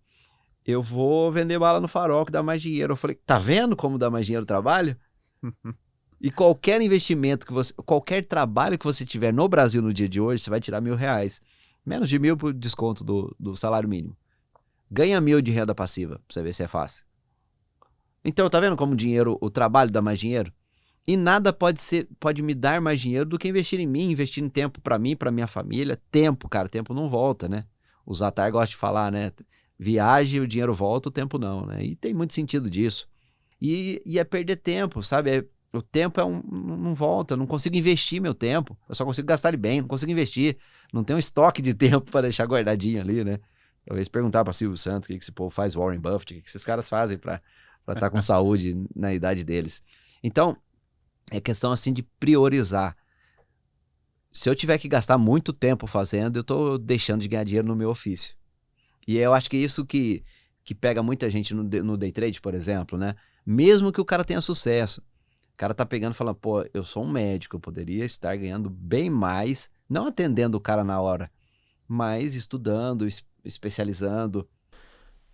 [0.65, 2.93] Eu vou vender bala no farol que dá mais dinheiro.
[2.93, 4.97] Eu falei, tá vendo como dá mais dinheiro o trabalho?
[6.21, 10.19] E qualquer investimento que você, qualquer trabalho que você tiver no Brasil no dia de
[10.19, 11.41] hoje, você vai tirar mil reais.
[11.85, 14.17] Menos de mil por desconto do, do salário mínimo.
[14.91, 17.05] Ganha mil de renda passiva, pra você ver se é fácil.
[18.23, 20.51] Então, tá vendo como o dinheiro, o trabalho dá mais dinheiro?
[21.07, 24.43] E nada pode ser, pode me dar mais dinheiro do que investir em mim, investir
[24.43, 25.99] em tempo para mim, para minha família.
[26.11, 27.65] Tempo, cara, tempo não volta, né?
[28.05, 29.31] O Zatar gosta de falar, né?
[29.77, 31.83] Viagem, o dinheiro volta, o tempo não, né?
[31.83, 33.07] E tem muito sentido disso.
[33.61, 35.31] E, e é perder tempo, sabe?
[35.31, 38.77] É o tempo é um, não volta, eu não consigo investir meu tempo.
[38.87, 40.57] Eu só consigo gastar ele bem, não consigo investir.
[40.91, 43.39] Não tenho um estoque de tempo para deixar guardadinho ali, né?
[43.85, 46.41] Talvez perguntar para Silvio Santos o que, que esse povo faz, Warren Buffett, o que,
[46.41, 47.41] que esses caras fazem para
[47.81, 49.83] estar tá com saúde na idade deles.
[50.23, 50.57] Então,
[51.31, 52.95] é questão assim de priorizar.
[54.31, 57.75] Se eu tiver que gastar muito tempo fazendo, eu estou deixando de ganhar dinheiro no
[57.75, 58.35] meu ofício.
[59.07, 60.23] E eu acho que é isso que,
[60.63, 63.15] que pega muita gente no, no day trade, por exemplo, né?
[63.45, 65.01] Mesmo que o cara tenha sucesso
[65.59, 69.09] cara tá pegando e falando, pô, eu sou um médico, eu poderia estar ganhando bem
[69.09, 71.29] mais, não atendendo o cara na hora,
[71.85, 74.47] mas estudando, es especializando.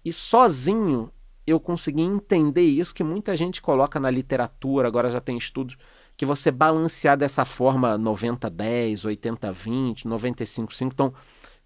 [0.03, 1.11] E sozinho
[1.45, 5.77] eu consegui entender isso que muita gente coloca na literatura, agora já tem estudos,
[6.17, 11.13] que você balancear dessa forma 90-10, 80-20, 95-5, então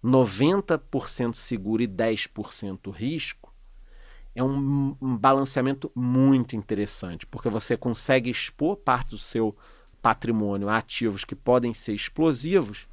[0.04, 3.49] 90% seguro e 10% risco,
[4.40, 9.54] é um, um balanceamento muito interessante, porque você consegue expor parte do seu
[10.00, 12.88] patrimônio a ativos que podem ser explosivos,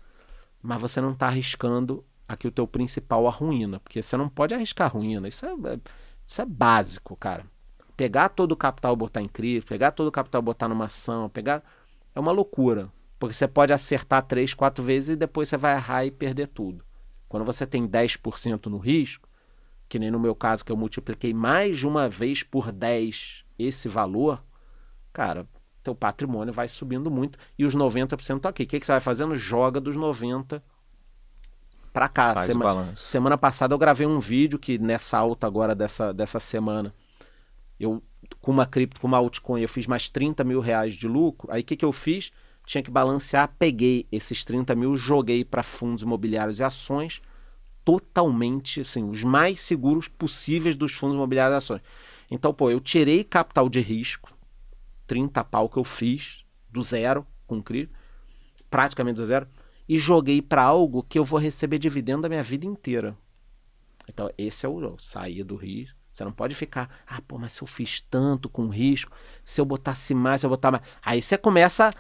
[0.62, 4.54] mas você não está arriscando aqui o teu principal a ruína, porque você não pode
[4.54, 5.30] arriscar ruína.
[5.30, 5.80] Isso é, é,
[6.28, 7.46] isso é básico, cara.
[7.96, 10.86] Pegar todo o capital e botar em cripto, pegar todo o capital e botar numa
[10.86, 11.64] ação, pegar
[12.14, 16.06] é uma loucura, porque você pode acertar três, quatro vezes e depois você vai errar
[16.06, 16.84] e perder tudo.
[17.30, 19.30] Quando você tem 10% no risco,
[19.88, 23.88] que nem no meu caso que eu multipliquei mais de uma vez por 10 esse
[23.88, 24.44] valor,
[25.12, 25.48] cara,
[25.84, 28.64] teu patrimônio vai subindo muito e os 90% tá aqui.
[28.64, 29.36] O que, que você vai fazendo?
[29.36, 30.62] Joga dos 90
[31.94, 32.34] para cá.
[32.36, 36.94] Faz Sema semana passada eu gravei um vídeo que nessa alta agora dessa, dessa semana,
[37.80, 38.04] eu
[38.42, 41.50] com uma cripto, com uma altcoin, eu fiz mais 30 mil reais de lucro.
[41.52, 42.32] Aí o que, que eu fiz?
[42.66, 47.22] Tinha que balancear, peguei esses 30 mil, joguei para fundos imobiliários e ações
[47.88, 51.82] totalmente, assim, os mais seguros possíveis dos fundos imobiliários e ações.
[52.30, 54.30] Então, pô, eu tirei capital de risco,
[55.08, 57.90] 30 pau que eu fiz, do zero, com CRI,
[58.70, 59.48] praticamente do zero,
[59.88, 63.18] e joguei para algo que eu vou receber dividendo da minha vida inteira.
[64.06, 65.98] Então, esse é o sair do risco.
[66.12, 69.66] Você não pode ficar, ah, pô, mas se eu fiz tanto com risco, se eu
[69.66, 70.84] botasse mais, se eu botar mais.
[71.02, 71.94] Aí você começa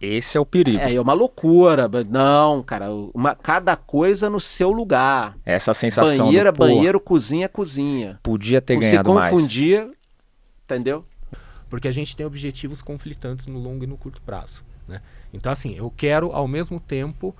[0.00, 0.78] Esse é o perigo.
[0.78, 1.88] É, é uma loucura.
[2.08, 5.36] Não, cara, uma, cada coisa no seu lugar.
[5.44, 6.26] Essa sensação.
[6.26, 8.18] Banheira, do, banheiro, cozinha, cozinha.
[8.22, 9.26] Podia ter Por ganhado mais.
[9.26, 9.96] Se confundia, mais.
[10.64, 11.04] entendeu?
[11.68, 14.64] Porque a gente tem objetivos conflitantes no longo e no curto prazo.
[14.88, 15.02] Né?
[15.32, 17.34] Então, assim, eu quero ao mesmo tempo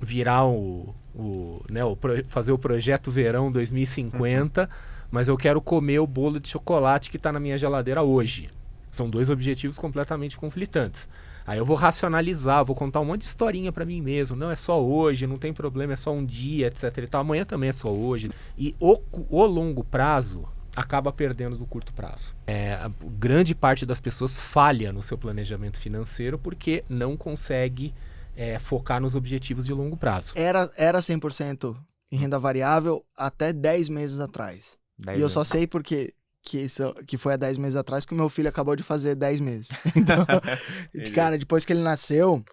[0.00, 1.96] virar o, o, né, o
[2.28, 4.68] fazer o projeto Verão 2050, uhum.
[5.10, 8.48] mas eu quero comer o bolo de chocolate que está na minha geladeira hoje.
[8.92, 11.08] São dois objetivos completamente conflitantes.
[11.46, 14.36] Aí eu vou racionalizar, vou contar um monte de historinha para mim mesmo.
[14.36, 16.98] Não é só hoje, não tem problema, é só um dia, etc.
[16.98, 17.20] E tal.
[17.20, 18.30] Amanhã também é só hoje.
[18.56, 22.34] E o, o longo prazo acaba perdendo do curto prazo.
[22.46, 27.94] É, a grande parte das pessoas falha no seu planejamento financeiro porque não consegue
[28.36, 30.32] é, focar nos objetivos de longo prazo.
[30.34, 31.76] Era, era 100%
[32.10, 34.76] em renda variável até 10 meses atrás.
[35.16, 36.66] e eu só sei porque que,
[37.06, 39.68] que foi há 10 meses atrás, que o meu filho acabou de fazer 10 meses.
[39.96, 40.26] Então,
[41.14, 42.44] cara, depois que ele nasceu,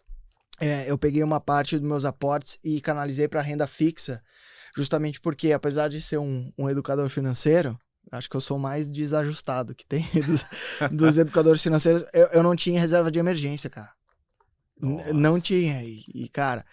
[0.59, 4.23] é, eu peguei uma parte dos meus aportes e canalizei para renda fixa,
[4.75, 7.77] justamente porque, apesar de ser um, um educador financeiro,
[8.11, 10.45] acho que eu sou mais desajustado que tem dos,
[10.91, 13.91] dos educadores financeiros, eu, eu não tinha reserva de emergência, cara.
[15.13, 15.83] Não tinha.
[15.83, 16.65] E, e cara,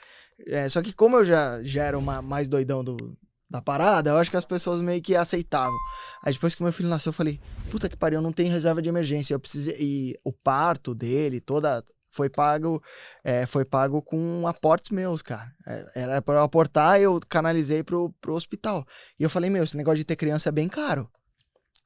[0.46, 3.18] é, só que como eu já, já era uma, mais doidão do,
[3.50, 5.76] da parada, eu acho que as pessoas meio que aceitavam.
[6.22, 8.88] Aí depois que meu filho nasceu, eu falei, puta que pariu, não tem reserva de
[8.88, 9.34] emergência.
[9.34, 9.76] Eu precisei.
[9.78, 11.82] E o parto dele, toda.
[12.10, 12.82] Foi pago,
[13.22, 15.52] é, foi pago com aportes meus, cara.
[15.66, 18.84] É, era para eu aportar, eu canalizei pro, pro hospital.
[19.20, 21.08] E eu falei, meu, esse negócio de ter criança é bem caro.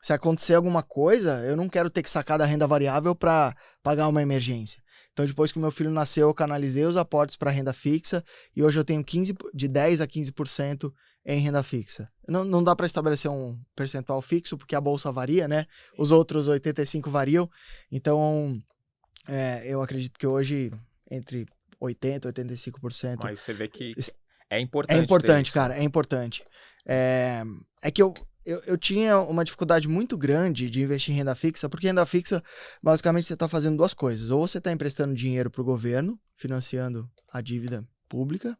[0.00, 4.06] Se acontecer alguma coisa, eu não quero ter que sacar da renda variável para pagar
[4.06, 4.80] uma emergência.
[5.12, 8.24] Então, depois que meu filho nasceu, eu canalizei os aportes para renda fixa
[8.56, 10.92] e hoje eu tenho 15, de 10 a 15%
[11.24, 12.10] em renda fixa.
[12.26, 15.66] Não, não dá para estabelecer um percentual fixo, porque a bolsa varia, né?
[15.98, 17.48] Os outros 85 variam.
[17.90, 18.60] Então,
[19.28, 20.72] é, eu acredito que hoje,
[21.10, 21.46] entre
[21.80, 23.18] 80% e 85%.
[23.22, 23.92] Mas você vê que
[24.50, 24.98] é importante.
[24.98, 26.44] É importante, cara, é importante.
[26.86, 27.42] É,
[27.80, 28.12] é que eu,
[28.44, 32.42] eu, eu tinha uma dificuldade muito grande de investir em renda fixa, porque renda fixa,
[32.82, 34.30] basicamente, você está fazendo duas coisas.
[34.30, 38.58] Ou você está emprestando dinheiro para o governo, financiando a dívida pública,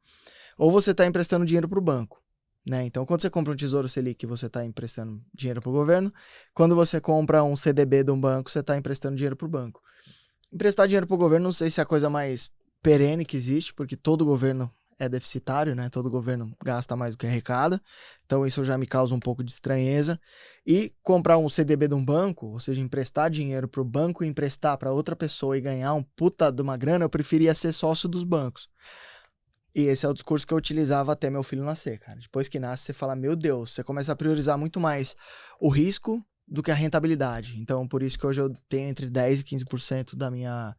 [0.57, 2.23] ou você está emprestando dinheiro para o banco.
[2.65, 2.85] Né?
[2.85, 6.13] Então, quando você compra um Tesouro Selic, você está emprestando dinheiro para o governo.
[6.55, 9.83] Quando você compra um CDB de um banco, você está emprestando dinheiro para o banco.
[10.53, 12.51] Emprestar dinheiro para o governo, não sei se é a coisa mais
[12.83, 15.89] perene que existe, porque todo governo é deficitário, né?
[15.89, 17.83] Todo governo gasta mais do que arrecada.
[18.25, 20.19] Então, isso já me causa um pouco de estranheza.
[20.65, 24.29] E comprar um CDB de um banco, ou seja, emprestar dinheiro para o banco e
[24.29, 28.09] emprestar para outra pessoa e ganhar um puta de uma grana, eu preferia ser sócio
[28.09, 28.69] dos bancos.
[29.75, 32.21] E esse é o discurso que eu utilizava até meu filho nascer, cara.
[32.21, 35.17] Depois que nasce, você fala, meu Deus, você começa a priorizar muito mais
[35.59, 37.59] o risco do que a rentabilidade.
[37.59, 40.77] Então, por isso que hoje eu tenho entre 10% e 15% da minha,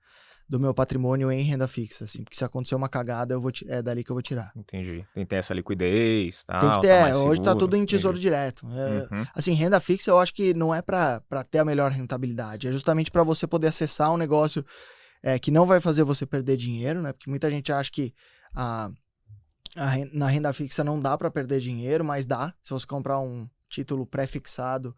[0.47, 2.23] do meu patrimônio em renda fixa, assim.
[2.23, 4.51] Porque se acontecer uma cagada, eu vou é dali que eu vou tirar.
[4.55, 5.05] Entendi.
[5.13, 7.85] Tem que ter essa liquidez, tal, Tem que ter, tá é, hoje tá tudo em
[7.85, 8.29] tesouro entendi.
[8.29, 8.67] direto.
[8.67, 9.25] É, uhum.
[9.35, 13.09] Assim, renda fixa eu acho que não é para ter a melhor rentabilidade, é justamente
[13.09, 14.65] para você poder acessar um negócio
[15.21, 17.13] é, que não vai fazer você perder dinheiro, né?
[17.13, 18.13] Porque muita gente acha que
[18.53, 18.89] a,
[19.77, 22.53] a na renda fixa não dá para perder dinheiro, mas dá.
[22.61, 24.95] Se você comprar um título pré-fixado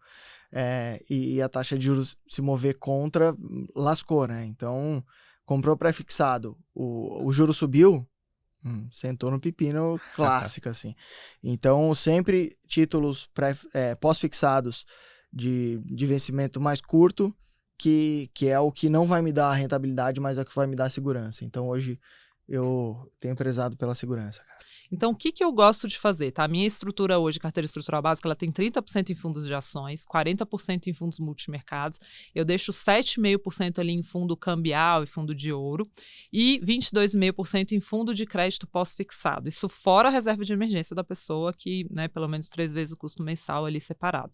[0.52, 3.34] é, e, e, a taxa de juros se mover contra,
[3.74, 4.44] lascou, né?
[4.44, 5.02] Então,
[5.46, 8.06] comprou pré-fixado, o, o juro subiu,
[8.62, 10.94] hum, sentou no pepino clássico, assim.
[11.42, 13.30] Então, sempre títulos
[13.72, 14.84] é, pós-fixados
[15.32, 17.34] de, de vencimento mais curto,
[17.78, 20.54] que, que é o que não vai me dar a rentabilidade, mas é o que
[20.54, 21.44] vai me dar segurança.
[21.44, 22.00] Então, hoje
[22.48, 24.66] eu tenho prezado pela segurança, cara.
[24.90, 26.30] Então, o que, que eu gosto de fazer?
[26.30, 26.44] Tá?
[26.44, 30.86] A minha estrutura hoje, carteira estrutural básica, ela tem 30% em fundos de ações, 40%
[30.86, 31.98] em fundos multimercados.
[32.34, 35.88] Eu deixo 7,5% ali em fundo cambial e fundo de ouro
[36.32, 39.48] e 22,5% em fundo de crédito pós-fixado.
[39.48, 42.96] Isso fora a reserva de emergência da pessoa, que, né, pelo menos três vezes o
[42.96, 44.32] custo mensal ali separado.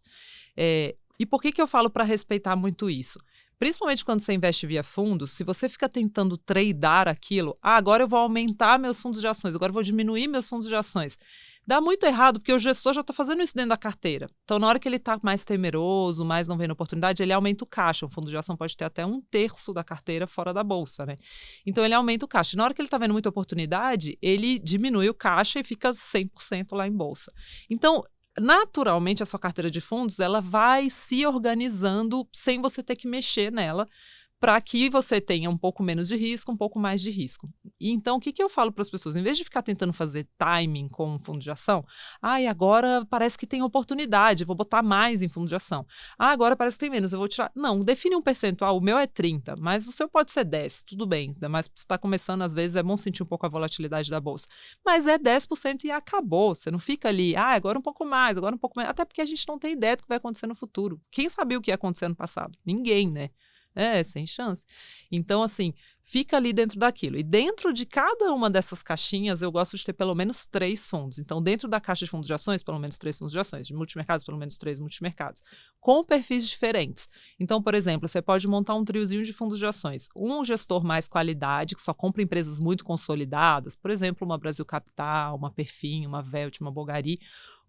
[0.57, 3.19] É, e por que, que eu falo para respeitar muito isso?
[3.63, 8.09] Principalmente quando você investe via fundos, se você fica tentando tradear aquilo, ah, agora eu
[8.09, 11.17] vou aumentar meus fundos de ações, agora eu vou diminuir meus fundos de ações.
[11.65, 14.29] Dá muito errado, porque o gestor já está fazendo isso dentro da carteira.
[14.43, 17.67] Então, na hora que ele está mais temeroso, mais não vendo oportunidade, ele aumenta o
[17.69, 18.05] caixa.
[18.05, 21.15] Um fundo de ação pode ter até um terço da carteira fora da bolsa, né?
[21.65, 22.57] Então, ele aumenta o caixa.
[22.57, 26.75] Na hora que ele está vendo muita oportunidade, ele diminui o caixa e fica 100%
[26.75, 27.33] lá em bolsa.
[27.71, 28.03] Então,
[28.41, 33.53] naturalmente a sua carteira de fundos ela vai se organizando sem você ter que mexer
[33.53, 33.89] nela
[34.43, 37.49] para que você tenha um pouco menos de risco, um pouco mais de risco.
[37.79, 39.15] E então, o que, que eu falo para as pessoas?
[39.15, 41.87] Em vez de ficar tentando fazer timing com um fundo de ação,
[42.21, 45.87] ah, e agora parece que tem oportunidade, vou botar mais em fundo de ação.
[46.19, 47.53] Ah, agora parece que tem menos, eu vou tirar.
[47.55, 51.07] Não, define um percentual, o meu é 30, mas o seu pode ser 10, tudo
[51.07, 51.37] bem.
[51.49, 54.49] Mas se está começando, às vezes é bom sentir um pouco a volatilidade da bolsa.
[54.85, 56.57] Mas é 10% e acabou.
[56.57, 58.89] Você não fica ali, ah, agora um pouco mais, agora um pouco mais.
[58.89, 61.01] Até porque a gente não tem ideia do que vai acontecer no futuro.
[61.13, 62.59] Quem sabia o que ia acontecer no passado?
[62.67, 63.31] Ninguém, né?
[63.75, 64.67] É, sem chance.
[65.11, 67.17] Então, assim, fica ali dentro daquilo.
[67.17, 71.19] E dentro de cada uma dessas caixinhas, eu gosto de ter pelo menos três fundos.
[71.19, 73.67] Então, dentro da caixa de fundos de ações, pelo menos três fundos de ações.
[73.67, 75.41] De multimercados, pelo menos três multimercados.
[75.81, 77.09] Com perfis diferentes.
[77.41, 80.09] Então, por exemplo, você pode montar um triozinho de fundos de ações.
[80.15, 83.75] Um gestor mais qualidade, que só compra empresas muito consolidadas.
[83.75, 87.21] Por exemplo, uma Brasil Capital, uma Perfim, uma Velt, uma Bogari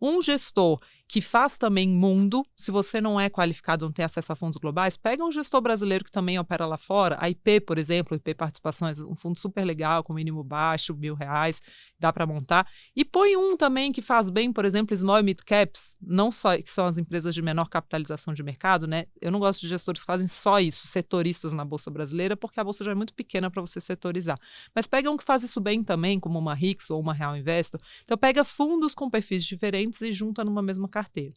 [0.03, 4.35] um gestor que faz também mundo, se você não é qualificado, não tem acesso a
[4.35, 8.15] fundos globais, pega um gestor brasileiro que também opera lá fora, a IP, por exemplo,
[8.15, 11.61] IP Participações, um fundo super legal, com mínimo baixo, mil reais,
[11.99, 15.39] dá para montar, e põe um também que faz bem, por exemplo, small e mid
[15.45, 19.05] caps, não só que são as empresas de menor capitalização de mercado, né?
[19.21, 22.63] Eu não gosto de gestores que fazem só isso, setoristas na bolsa brasileira, porque a
[22.63, 24.39] bolsa já é muito pequena para você setorizar.
[24.73, 27.79] Mas pega um que faz isso bem também, como uma Rix ou uma Real Investor.
[28.03, 31.33] Então pega fundos com perfis diferentes e junta numa mesma carteira.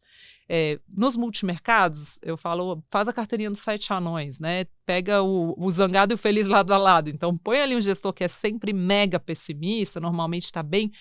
[0.48, 4.66] É, nos multimercados, eu falo, faz a carteirinha dos sete anões, né?
[4.84, 7.10] Pega o, o zangado e o feliz lado a lado.
[7.10, 10.92] Então, põe ali um gestor que é sempre mega pessimista, normalmente está bem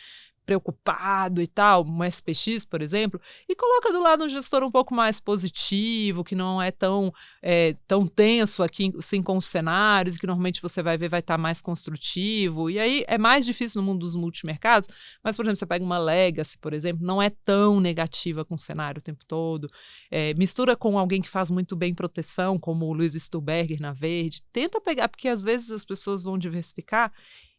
[0.46, 3.20] preocupado e tal, um SPX, por exemplo,
[3.50, 7.76] e coloca do lado um gestor um pouco mais positivo, que não é tão, é,
[7.88, 11.38] tão tenso aqui assim, com os cenários, que normalmente você vai ver vai estar tá
[11.38, 12.70] mais construtivo.
[12.70, 14.88] E aí é mais difícil no mundo dos multimercados,
[15.24, 18.60] mas, por exemplo, você pega uma Legacy, por exemplo, não é tão negativa com o
[18.60, 19.70] cenário o tempo todo.
[20.12, 24.44] É, mistura com alguém que faz muito bem proteção, como o Luiz Stuberger na Verde.
[24.52, 27.12] Tenta pegar, porque às vezes as pessoas vão diversificar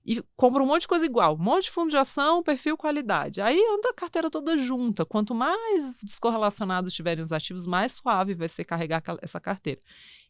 [0.07, 3.40] e compra um monte de coisa igual, um monte de fundo de ação, perfil, qualidade.
[3.40, 5.04] Aí anda a carteira toda junta.
[5.04, 9.80] Quanto mais descorrelacionados estiverem os ativos, mais suave vai ser carregar essa carteira.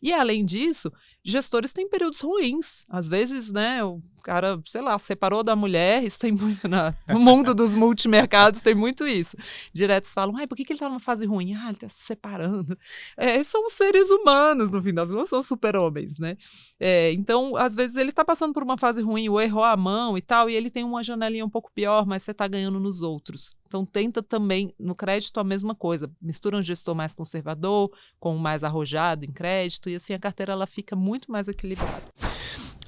[0.03, 0.93] E além disso,
[1.25, 2.85] gestores têm períodos ruins.
[2.89, 7.21] Às vezes, né, o cara, sei lá, separou da mulher, isso tem muito na, no
[7.21, 9.37] mundo dos multimercados, tem muito isso.
[9.73, 11.55] Diretos falam, ai, por que, que ele está numa fase ruim?
[11.55, 12.77] Ah, ele está se separando.
[13.17, 16.37] É, são seres humanos, no fim das contas, são super-homens, né?
[16.79, 20.19] É, então, às vezes, ele está passando por uma fase ruim, ou errou a mão
[20.19, 23.03] e tal, e ele tem uma janelinha um pouco pior, mas você está ganhando nos
[23.03, 23.55] outros.
[23.67, 27.91] Então tenta também no crédito a mesma coisa, mistura um gestor mais conservador
[28.21, 32.05] com um mais arrojado em crédito e assim a carteira ela fica muito mais equilibrada.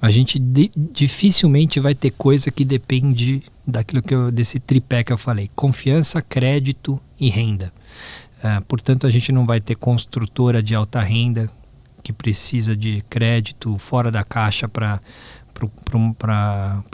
[0.01, 5.17] A gente dificilmente vai ter coisa que depende daquilo que eu, desse tripé que eu
[5.17, 7.73] falei: confiança, crédito e renda.
[8.37, 11.51] Uh, portanto, a gente não vai ter construtora de alta renda
[12.01, 15.01] que precisa de crédito fora da caixa para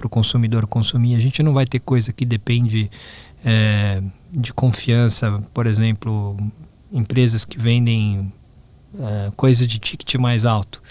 [0.04, 1.14] o consumidor consumir.
[1.16, 2.90] A gente não vai ter coisa que depende
[3.46, 6.36] é, de confiança, por exemplo,
[6.92, 8.34] empresas que vendem
[9.00, 10.82] é, coisas de ticket mais alto,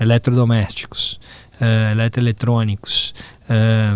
[0.00, 1.20] eletrodomésticos,
[1.60, 3.14] é, eletroeletrônicos.
[3.48, 3.94] É,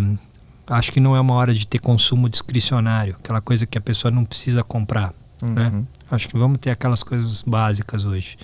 [0.67, 4.11] acho que não é uma hora de ter consumo discricionário, aquela coisa que a pessoa
[4.11, 5.15] não precisa comprar.
[5.43, 5.49] Né?
[5.49, 5.79] Uhum.
[5.79, 5.85] Né?
[6.11, 8.39] Acho que vamos ter aquelas coisas básicas hoje.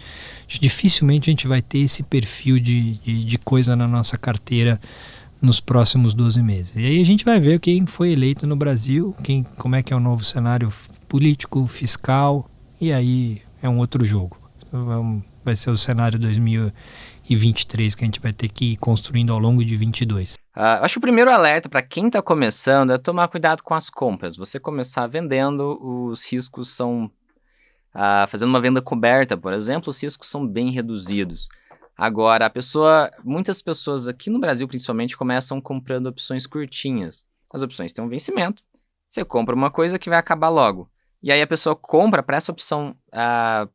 [0.48, 4.80] Dificilmente a gente vai ter esse perfil de, de, de coisa na nossa carteira
[5.43, 6.76] nos próximos 12 meses.
[6.76, 9.93] E aí a gente vai ver quem foi eleito no Brasil, quem, como é que
[9.93, 10.72] é o novo cenário
[11.09, 12.49] político, fiscal,
[12.80, 14.38] e aí é um outro jogo.
[14.66, 19.38] Então, vai ser o cenário 2023 que a gente vai ter que ir construindo ao
[19.38, 20.34] longo de 22.
[20.34, 23.74] Uh, ah, acho que o primeiro alerta para quem está começando é tomar cuidado com
[23.74, 24.36] as compras.
[24.36, 27.11] Você começar vendendo, os riscos são.
[27.95, 31.49] Uh, fazendo uma venda coberta, por exemplo, os riscos são bem reduzidos.
[31.97, 37.26] Agora, a pessoa, muitas pessoas aqui no Brasil principalmente começam comprando opções curtinhas.
[37.53, 38.62] As opções têm um vencimento.
[39.09, 40.90] Você compra uma coisa que vai acabar logo.
[41.22, 43.70] E aí a pessoa compra para essa opção uh,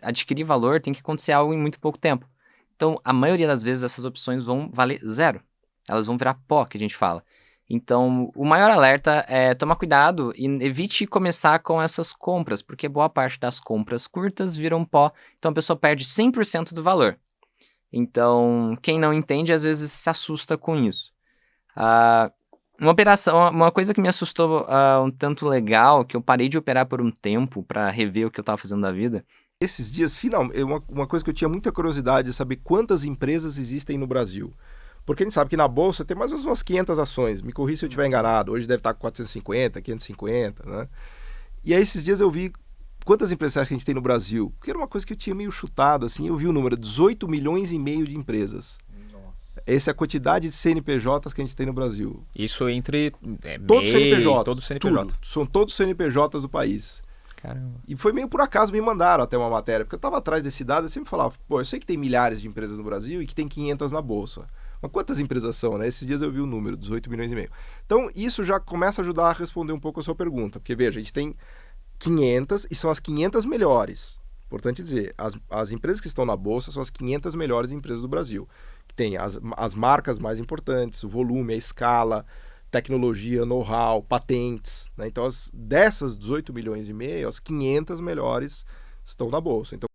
[0.00, 2.26] adquirir valor, tem que acontecer algo em muito pouco tempo.
[2.74, 5.40] Então, a maioria das vezes essas opções vão valer zero.
[5.88, 7.22] Elas vão virar pó, que a gente fala.
[7.68, 13.08] Então, o maior alerta é tomar cuidado e evite começar com essas compras, porque boa
[13.08, 17.18] parte das compras curtas viram pó, então a pessoa perde 100% do valor.
[17.92, 21.12] Então, quem não entende às vezes se assusta com isso.
[21.76, 22.32] Uh,
[22.80, 26.56] uma operação, uma coisa que me assustou uh, um tanto legal, que eu parei de
[26.56, 29.24] operar por um tempo para rever o que eu estava fazendo da vida.
[29.60, 33.58] Esses dias, finalmente, uma, uma coisa que eu tinha muita curiosidade é saber quantas empresas
[33.58, 34.52] existem no Brasil.
[35.04, 37.42] Porque a gente sabe que na bolsa tem mais ou menos umas 500 ações.
[37.42, 38.52] Me corri se eu estiver enganado.
[38.52, 40.88] Hoje deve estar com 450, 550, né?
[41.64, 42.52] E aí esses dias eu vi
[43.04, 44.52] quantas empresas que a gente tem no Brasil?
[44.58, 47.28] Porque era uma coisa que eu tinha meio chutado, assim, eu vi o número, 18
[47.28, 48.78] milhões e meio de empresas.
[49.12, 49.62] Nossa.
[49.66, 52.24] Essa é a quantidade de CNPJs que a gente tem no Brasil.
[52.34, 55.06] Isso entre é, todos MEI, CNPJs, todos CNPJ.
[55.06, 55.26] Tudo.
[55.26, 57.02] São todos CNPJs do país.
[57.42, 57.80] Caramba.
[57.88, 60.62] E foi meio por acaso me mandaram até uma matéria, porque eu estava atrás desse
[60.62, 63.26] dado e sempre falava, pô, eu sei que tem milhares de empresas no Brasil e
[63.26, 64.46] que tem 500 na bolsa.
[64.80, 65.88] Mas quantas empresas são, né?
[65.88, 67.50] Esses dias eu vi o número, 18 milhões e meio.
[67.84, 70.98] Então, isso já começa a ajudar a responder um pouco a sua pergunta, porque veja,
[70.98, 71.36] a gente tem
[72.02, 74.20] 500 e são as 500 melhores.
[74.46, 78.08] Importante dizer, as, as empresas que estão na bolsa são as 500 melhores empresas do
[78.08, 78.48] Brasil.
[78.94, 82.26] Tem as, as marcas mais importantes, o volume, a escala,
[82.70, 84.90] tecnologia, know-how, patentes.
[84.96, 85.06] Né?
[85.06, 88.66] Então, as, dessas 18 milhões e meio, as 500 melhores
[89.04, 89.74] estão na bolsa.
[89.74, 89.86] Então,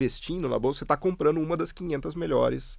[0.00, 2.78] investindo na bolsa, você está comprando uma das 500 melhores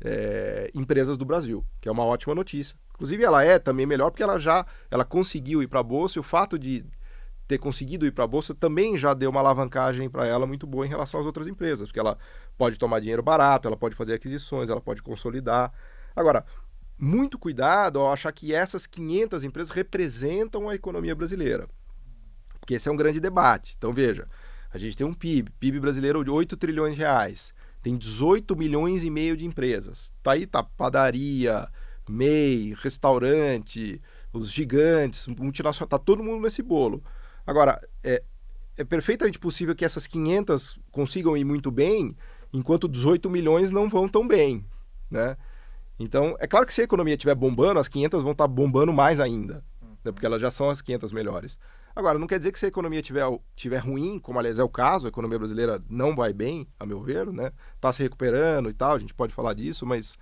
[0.00, 2.76] é, empresas do Brasil, que é uma ótima notícia.
[2.94, 6.20] Inclusive, ela é também melhor porque ela já ela conseguiu ir para a bolsa e
[6.20, 6.84] o fato de
[7.52, 10.86] ter conseguido ir para a bolsa também já deu uma alavancagem para ela muito boa
[10.86, 12.16] em relação às outras empresas, porque ela
[12.56, 15.70] pode tomar dinheiro barato, ela pode fazer aquisições, ela pode consolidar.
[16.16, 16.46] Agora,
[16.98, 21.68] muito cuidado ao achar que essas 500 empresas representam a economia brasileira,
[22.58, 23.74] porque esse é um grande debate.
[23.76, 24.26] Então, veja,
[24.72, 29.04] a gente tem um PIB, PIB brasileiro de 8 trilhões de reais, tem 18 milhões
[29.04, 30.10] e meio de empresas.
[30.22, 31.68] Tá aí, tá padaria,
[32.08, 34.00] MEI, restaurante,
[34.32, 37.04] os gigantes, multinacional, tá todo mundo nesse bolo.
[37.46, 38.22] Agora, é,
[38.76, 42.16] é perfeitamente possível que essas 500 consigam ir muito bem,
[42.52, 44.64] enquanto 18 milhões não vão tão bem,
[45.10, 45.36] né?
[45.98, 48.92] Então, é claro que se a economia estiver bombando, as 500 vão estar tá bombando
[48.92, 49.64] mais ainda,
[50.04, 50.10] né?
[50.10, 51.58] porque elas já são as 500 melhores.
[51.94, 54.68] Agora, não quer dizer que se a economia estiver tiver ruim, como aliás é o
[54.68, 57.52] caso, a economia brasileira não vai bem, a meu ver, né?
[57.76, 60.16] Está se recuperando e tal, a gente pode falar disso, mas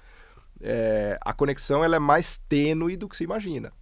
[0.60, 3.72] é, a conexão ela é mais tênue do que se imagina.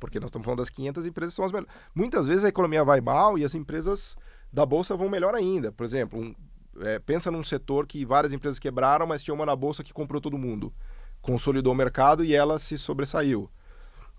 [0.00, 1.72] Porque nós estamos falando das 500 empresas são as melhores.
[1.94, 4.16] Muitas vezes a economia vai mal e as empresas
[4.52, 5.70] da bolsa vão melhor ainda.
[5.70, 6.34] Por exemplo, um,
[6.80, 10.20] é, pensa num setor que várias empresas quebraram, mas tinha uma na bolsa que comprou
[10.20, 10.72] todo mundo.
[11.20, 13.48] Consolidou o mercado e ela se sobressaiu.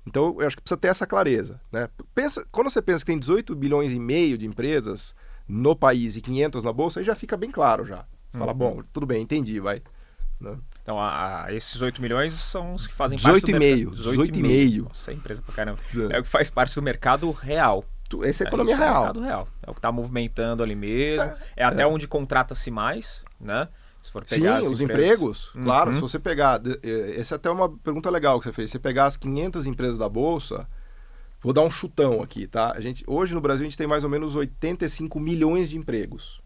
[0.05, 1.59] Então, eu acho que precisa ter essa clareza.
[1.71, 1.89] Né?
[2.13, 5.15] Pensa, quando você pensa que tem 18 bilhões e meio de empresas
[5.47, 8.05] no país e 500 na bolsa, aí já fica bem claro já.
[8.29, 8.39] Você uhum.
[8.39, 9.81] fala, bom, tudo bem, entendi, vai.
[10.39, 10.57] Né?
[10.81, 13.95] Então, a, a, esses 8 milhões são os que fazem 18 parte do mercado.
[13.95, 14.83] 18 e meio.
[14.85, 15.79] Nossa, é empresa pra caramba.
[16.11, 16.17] É.
[16.17, 17.85] é o que faz parte do mercado real.
[18.23, 18.89] Essa é a economia é, real.
[18.89, 19.47] É o mercado real.
[19.61, 21.29] É o que está movimentando ali mesmo.
[21.29, 23.69] É, é até onde contrata-se mais, né?
[24.01, 25.63] Se for pegar Sim, os empregos, uhum.
[25.63, 25.93] claro.
[25.93, 26.59] Se você pegar.
[27.15, 28.69] Essa é até uma pergunta legal que você fez.
[28.69, 30.67] Se você pegar as 500 empresas da Bolsa,
[31.41, 32.73] vou dar um chutão aqui, tá?
[32.75, 36.40] A gente, hoje no Brasil a gente tem mais ou menos 85 milhões de empregos.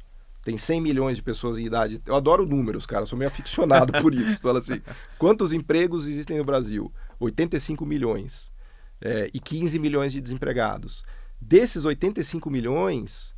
[0.45, 2.01] Tem 100 milhões de pessoas em idade.
[2.05, 3.05] Eu adoro números, cara.
[3.05, 4.41] Sou meio aficionado por isso.
[4.41, 4.81] Fala assim:
[5.17, 6.89] quantos empregos existem no Brasil?
[7.19, 8.49] 85 milhões.
[9.01, 11.03] É, e 15 milhões de desempregados.
[11.41, 13.35] Desses 85 milhões,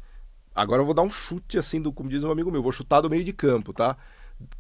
[0.57, 2.99] Agora eu vou dar um chute assim, do, como diz um amigo meu, vou chutar
[2.99, 3.95] do meio de campo, tá?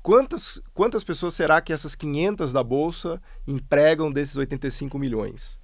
[0.03, 5.59] Quantas, quantas pessoas será que essas 500 da Bolsa empregam desses 85 milhões?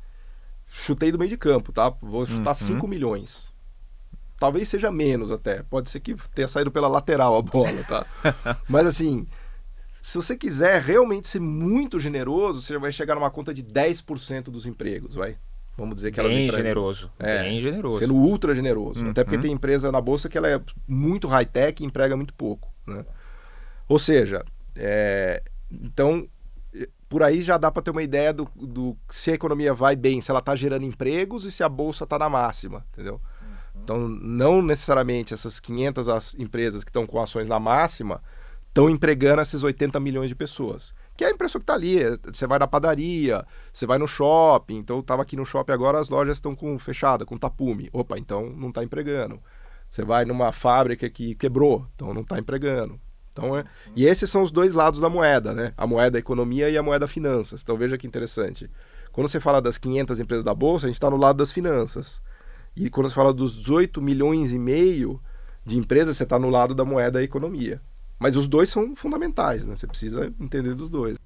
[0.66, 1.92] Chutei do meio de campo, tá?
[2.02, 2.56] Vou chutar uhum.
[2.56, 3.53] 5 milhões.
[4.40, 5.64] Talvez seja menos até.
[5.64, 8.06] Pode ser que tenha saído pela lateral a bola, tá?
[8.68, 9.28] Mas assim,
[10.02, 14.66] se você quiser realmente ser muito generoso, você vai chegar numa conta de 10% dos
[14.66, 15.38] empregos, vai.
[15.78, 18.00] Vamos dizer que bem elas generoso, é, bem generoso.
[18.00, 19.02] Sendo ultra generoso.
[19.02, 19.10] Uhum.
[19.10, 22.72] Até porque tem empresa na bolsa que ela é muito high-tech e emprega muito pouco.
[22.86, 23.04] Né?
[23.88, 24.44] Ou seja,
[24.76, 26.28] é, então
[27.14, 30.20] por aí já dá para ter uma ideia do, do, se a economia vai bem,
[30.20, 33.22] se ela está gerando empregos e se a bolsa está na máxima, entendeu?
[33.84, 38.22] Então, não necessariamente essas 500 empresas que estão com ações na máxima
[38.70, 42.02] estão empregando esses 80 milhões de pessoas que é a impressão que está ali.
[42.02, 44.78] É, você vai na padaria, você vai no shopping.
[44.78, 47.90] Então, eu estava aqui no shopping agora, as lojas estão com fechada, com tapume.
[47.94, 49.40] Opa, então não está empregando.
[49.90, 53.00] Você vai numa fábrica que quebrou, então não está empregando.
[53.32, 53.64] Então, é...
[53.96, 55.74] E esses são os dois lados da moeda, né?
[55.76, 57.62] A moeda economia e a moeda finanças.
[57.62, 58.70] Então, veja que interessante.
[59.12, 62.22] Quando você fala das 500 empresas da Bolsa, a gente está no lado das finanças.
[62.76, 65.22] E quando você fala dos 18 milhões e meio
[65.66, 67.82] de empresas, você está no lado da moeda e economia.
[68.20, 69.76] Mas os dois são fundamentais, né?
[69.76, 71.18] Você precisa entender dos dois.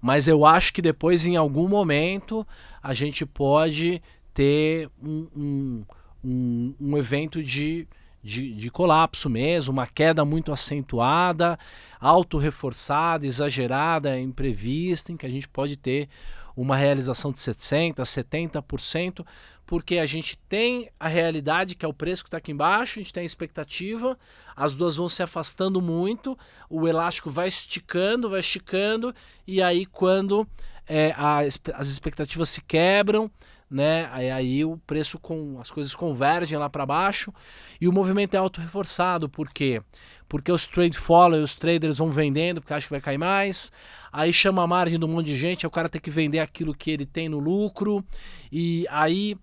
[0.00, 2.46] Mas eu acho que depois, em algum momento,
[2.82, 4.02] a gente pode
[4.34, 5.84] ter um, um,
[6.24, 7.86] um, um evento de,
[8.22, 11.56] de, de, colapso mesmo, uma queda muito acentuada,
[12.00, 16.08] auto-reforçada, exagerada, imprevista, em que a gente pode ter
[16.56, 19.24] uma realização de 60%, 70%,
[19.72, 23.02] porque a gente tem a realidade, que é o preço que está aqui embaixo, a
[23.02, 24.18] gente tem a expectativa,
[24.54, 29.14] as duas vão se afastando muito, o elástico vai esticando, vai esticando,
[29.46, 30.46] e aí quando
[30.86, 33.30] é, a, as expectativas se quebram,
[33.70, 34.10] né?
[34.12, 37.32] Aí, aí, o preço com as coisas convergem lá para baixo
[37.80, 39.80] e o movimento é auto reforçado, por quê?
[40.28, 43.72] Porque os trade follow, os traders vão vendendo porque acham que vai cair mais.
[44.12, 46.40] Aí chama a margem de um monte de gente, aí o cara tem que vender
[46.40, 48.04] aquilo que ele tem no lucro.
[48.50, 49.38] E aí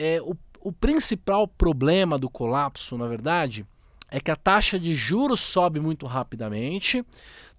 [0.00, 3.66] é, o, o principal problema do colapso, na verdade,
[4.10, 7.04] é que a taxa de juros sobe muito rapidamente.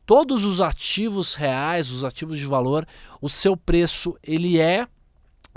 [0.07, 2.87] Todos os ativos reais, os ativos de valor,
[3.21, 4.87] o seu preço ele é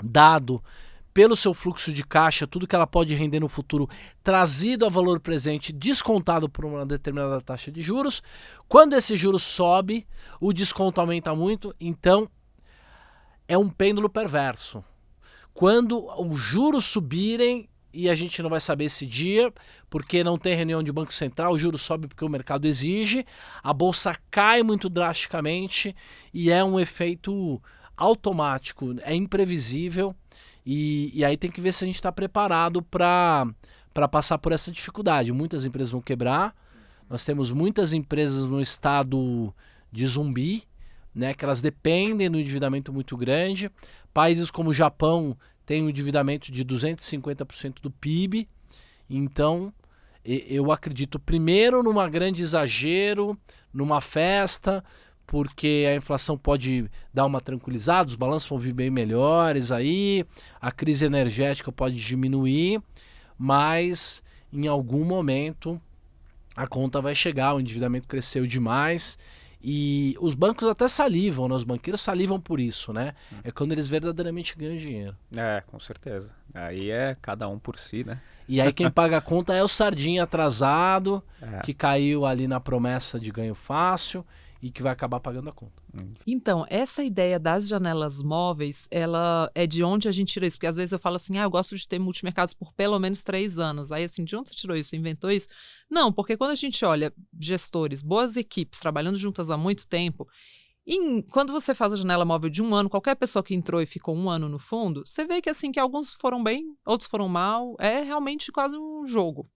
[0.01, 0.63] dado
[1.11, 3.89] pelo seu fluxo de caixa, tudo que ela pode render no futuro,
[4.21, 8.21] trazido a valor presente, descontado por uma determinada taxa de juros.
[8.67, 10.05] Quando esse juro sobe,
[10.39, 12.29] o desconto aumenta muito, então
[13.47, 14.83] é um pêndulo perverso
[15.55, 19.53] quando os juros subirem e a gente não vai saber esse dia,
[19.89, 23.25] porque não tem reunião de Banco Central, o juro sobe porque o mercado exige,
[23.63, 25.95] a bolsa cai muito drasticamente
[26.33, 27.61] e é um efeito
[27.95, 30.13] automático, é imprevisível
[30.65, 33.47] e, e aí tem que ver se a gente está preparado para
[34.11, 35.31] passar por essa dificuldade.
[35.31, 36.53] Muitas empresas vão quebrar,
[37.09, 39.55] nós temos muitas empresas no estado
[39.89, 40.63] de zumbi,
[41.13, 43.71] né, que elas dependem do endividamento muito grande.
[44.15, 45.35] Países como o Japão
[45.65, 48.47] têm um endividamento de 250% do PIB.
[49.09, 49.73] Então,
[50.23, 53.37] eu acredito primeiro numa grande exagero,
[53.73, 54.81] numa festa,
[55.27, 60.23] porque a inflação pode dar uma tranquilizada, os balanços vão vir bem melhores aí,
[60.61, 62.81] a crise energética pode diminuir,
[63.37, 65.77] mas em algum momento
[66.55, 69.17] a conta vai chegar, o endividamento cresceu demais
[69.67, 71.55] e os bancos até salivam, né?
[71.55, 73.15] Os banqueiros salivam por isso, né?
[73.33, 73.37] Hum.
[73.43, 75.17] É quando eles verdadeiramente ganham dinheiro.
[75.35, 76.35] É, com certeza.
[76.53, 78.21] Aí é cada um por si, né?
[78.47, 81.61] E aí quem paga a conta é o sardinha atrasado, é.
[81.61, 84.23] que caiu ali na promessa de ganho fácil
[84.65, 85.79] e que vai acabar pagando a conta.
[86.25, 90.57] Então, essa ideia das janelas móveis, ela é de onde a gente tira isso?
[90.57, 93.21] Porque às vezes eu falo assim, ah, eu gosto de ter multimercados por pelo menos
[93.21, 93.91] três anos.
[93.91, 94.95] Aí, assim, de onde você tirou isso?
[94.95, 95.47] Inventou isso?
[95.87, 100.27] Não, porque quando a gente olha gestores, boas equipes trabalhando juntas há muito tempo,
[100.87, 103.85] em, quando você faz a janela móvel de um ano, qualquer pessoa que entrou e
[103.85, 107.29] ficou um ano no fundo, você vê que assim que alguns foram bem, outros foram
[107.29, 107.75] mal.
[107.79, 109.47] É realmente quase um jogo.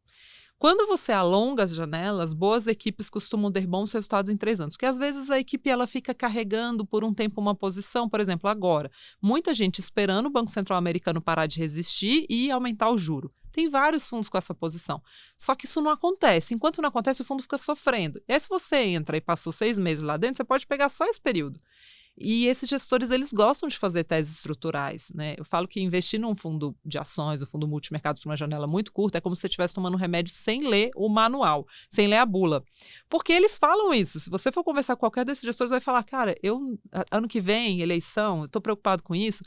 [0.59, 4.85] Quando você alonga as janelas, boas equipes costumam ter bons resultados em três anos, porque
[4.85, 8.91] às vezes a equipe ela fica carregando por um tempo uma posição, por exemplo, agora,
[9.21, 13.33] muita gente esperando o Banco Central Americano parar de resistir e aumentar o juro.
[13.53, 15.01] Tem vários fundos com essa posição.
[15.37, 16.53] Só que isso não acontece.
[16.53, 18.21] Enquanto não acontece, o fundo fica sofrendo.
[18.27, 21.05] E aí, se você entra e passou seis meses lá dentro, você pode pegar só
[21.05, 21.57] esse período.
[22.21, 25.35] E esses gestores, eles gostam de fazer teses estruturais, né?
[25.37, 28.91] Eu falo que investir num fundo de ações, um fundo multimercados por uma janela muito
[28.91, 32.17] curta, é como se você estivesse tomando um remédio sem ler o manual, sem ler
[32.17, 32.61] a bula.
[33.07, 34.19] Porque eles falam isso.
[34.19, 36.77] Se você for conversar com qualquer desses gestores, vai falar, cara, eu,
[37.09, 39.41] ano que vem, eleição, eu estou preocupado com isso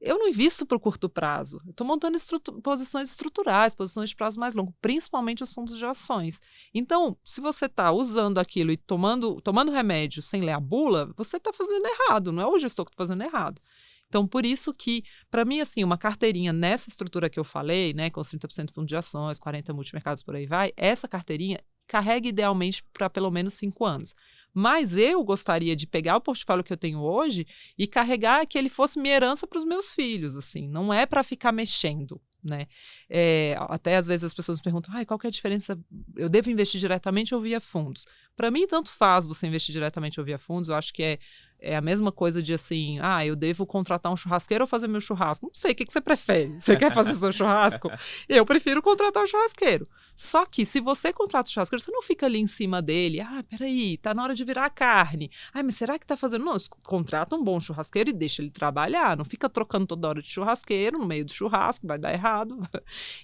[0.00, 1.60] eu não invisto para o curto prazo.
[1.68, 2.16] Estou montando
[2.62, 6.40] posições estruturais, posições de prazo mais longo, principalmente os fundos de ações.
[6.72, 11.36] Então, se você está usando aquilo e tomando, tomando remédio sem ler a bula, você
[11.36, 13.60] está fazendo errado, não é o gestor que está fazendo errado.
[14.08, 18.08] Então, por isso que, para mim, assim, uma carteirinha nessa estrutura que eu falei, né,
[18.08, 22.28] com os 30% de fundo de ações, 40% multimercados, por aí vai, essa carteirinha carrega
[22.28, 24.14] idealmente para pelo menos cinco anos.
[24.52, 27.46] Mas eu gostaria de pegar o portfólio que eu tenho hoje
[27.76, 30.68] e carregar que ele fosse minha herança para os meus filhos, assim.
[30.68, 32.66] Não é para ficar mexendo, né?
[33.08, 35.78] É, até às vezes as pessoas me perguntam, ah, qual é a diferença?
[36.16, 38.06] Eu devo investir diretamente ou via fundos?
[38.36, 40.68] Para mim, tanto faz você investir diretamente ou via fundos.
[40.68, 41.18] Eu acho que é
[41.60, 45.00] é a mesma coisa de assim, ah, eu devo contratar um churrasqueiro ou fazer meu
[45.00, 45.46] churrasco?
[45.46, 46.60] Não sei, o que, que você prefere?
[46.60, 47.90] Você quer fazer seu churrasco?
[48.28, 49.88] Eu prefiro contratar um churrasqueiro.
[50.14, 53.44] Só que se você contrata o churrasqueiro, você não fica ali em cima dele, ah,
[53.48, 55.30] peraí, tá na hora de virar a carne.
[55.52, 56.44] Ah, mas será que tá fazendo?
[56.44, 59.16] Não, contrata um bom churrasqueiro e deixa ele trabalhar.
[59.16, 62.58] Não fica trocando toda hora de churrasqueiro no meio do churrasco, vai dar errado.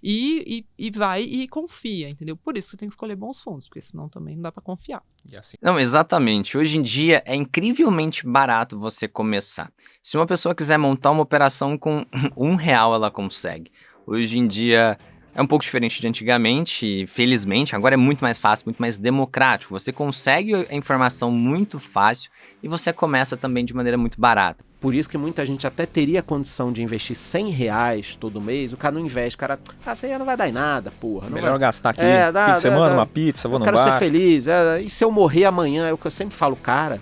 [0.03, 2.37] E, e, e vai e confia, entendeu?
[2.37, 5.03] Por isso você tem que escolher bons fundos, porque senão também não dá para confiar.
[5.37, 5.57] Assim...
[5.61, 6.57] Não, exatamente.
[6.57, 9.73] Hoje em dia é incrivelmente barato você começar.
[10.03, 12.05] Se uma pessoa quiser montar uma operação com
[12.37, 13.71] um real, ela consegue.
[14.07, 14.99] Hoje em dia
[15.35, 19.79] é um pouco diferente de antigamente, felizmente, agora é muito mais fácil, muito mais democrático.
[19.79, 22.31] Você consegue a informação muito fácil
[22.63, 24.65] e você começa também de maneira muito barata.
[24.81, 28.77] Por isso que muita gente até teria condição de investir 100 reais todo mês, o
[28.77, 31.29] cara não investe, o cara, ah, isso aí não vai dar em nada, porra.
[31.29, 31.59] Melhor vai...
[31.59, 33.91] gastar aqui, é, dá, fim de semana, dá, uma pizza, vou eu no quero bar.
[33.91, 37.01] ser feliz, é, e se eu morrer amanhã, é o que eu sempre falo, cara,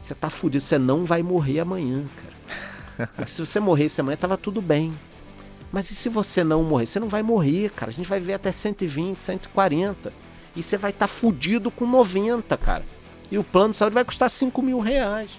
[0.00, 3.06] você tá fudido, você não vai morrer amanhã, cara.
[3.14, 4.92] Porque se você morresse amanhã, tava tudo bem.
[5.72, 6.86] Mas e se você não morrer?
[6.86, 7.90] Você não vai morrer, cara.
[7.90, 10.12] A gente vai ver até 120, 140.
[10.54, 12.84] E você vai estar tá fudido com 90, cara.
[13.30, 15.30] E o plano de saúde vai custar 5 mil reais.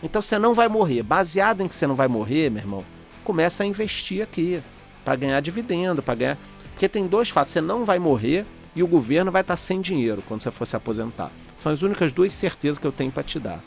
[0.00, 1.02] Então você não vai morrer.
[1.02, 2.84] Baseado em que você não vai morrer, meu irmão,
[3.24, 4.62] começa a investir aqui.
[5.04, 6.38] para ganhar dividendo, para ganhar.
[6.70, 7.52] Porque tem dois fatos.
[7.52, 10.64] Você não vai morrer e o governo vai estar tá sem dinheiro quando você for
[10.64, 11.32] se aposentar.
[11.58, 13.60] São as únicas duas certezas que eu tenho para te dar.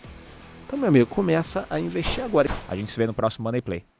[0.65, 2.49] Então, meu amigo, começa a investir agora.
[2.67, 3.94] A gente se vê no próximo Money Play.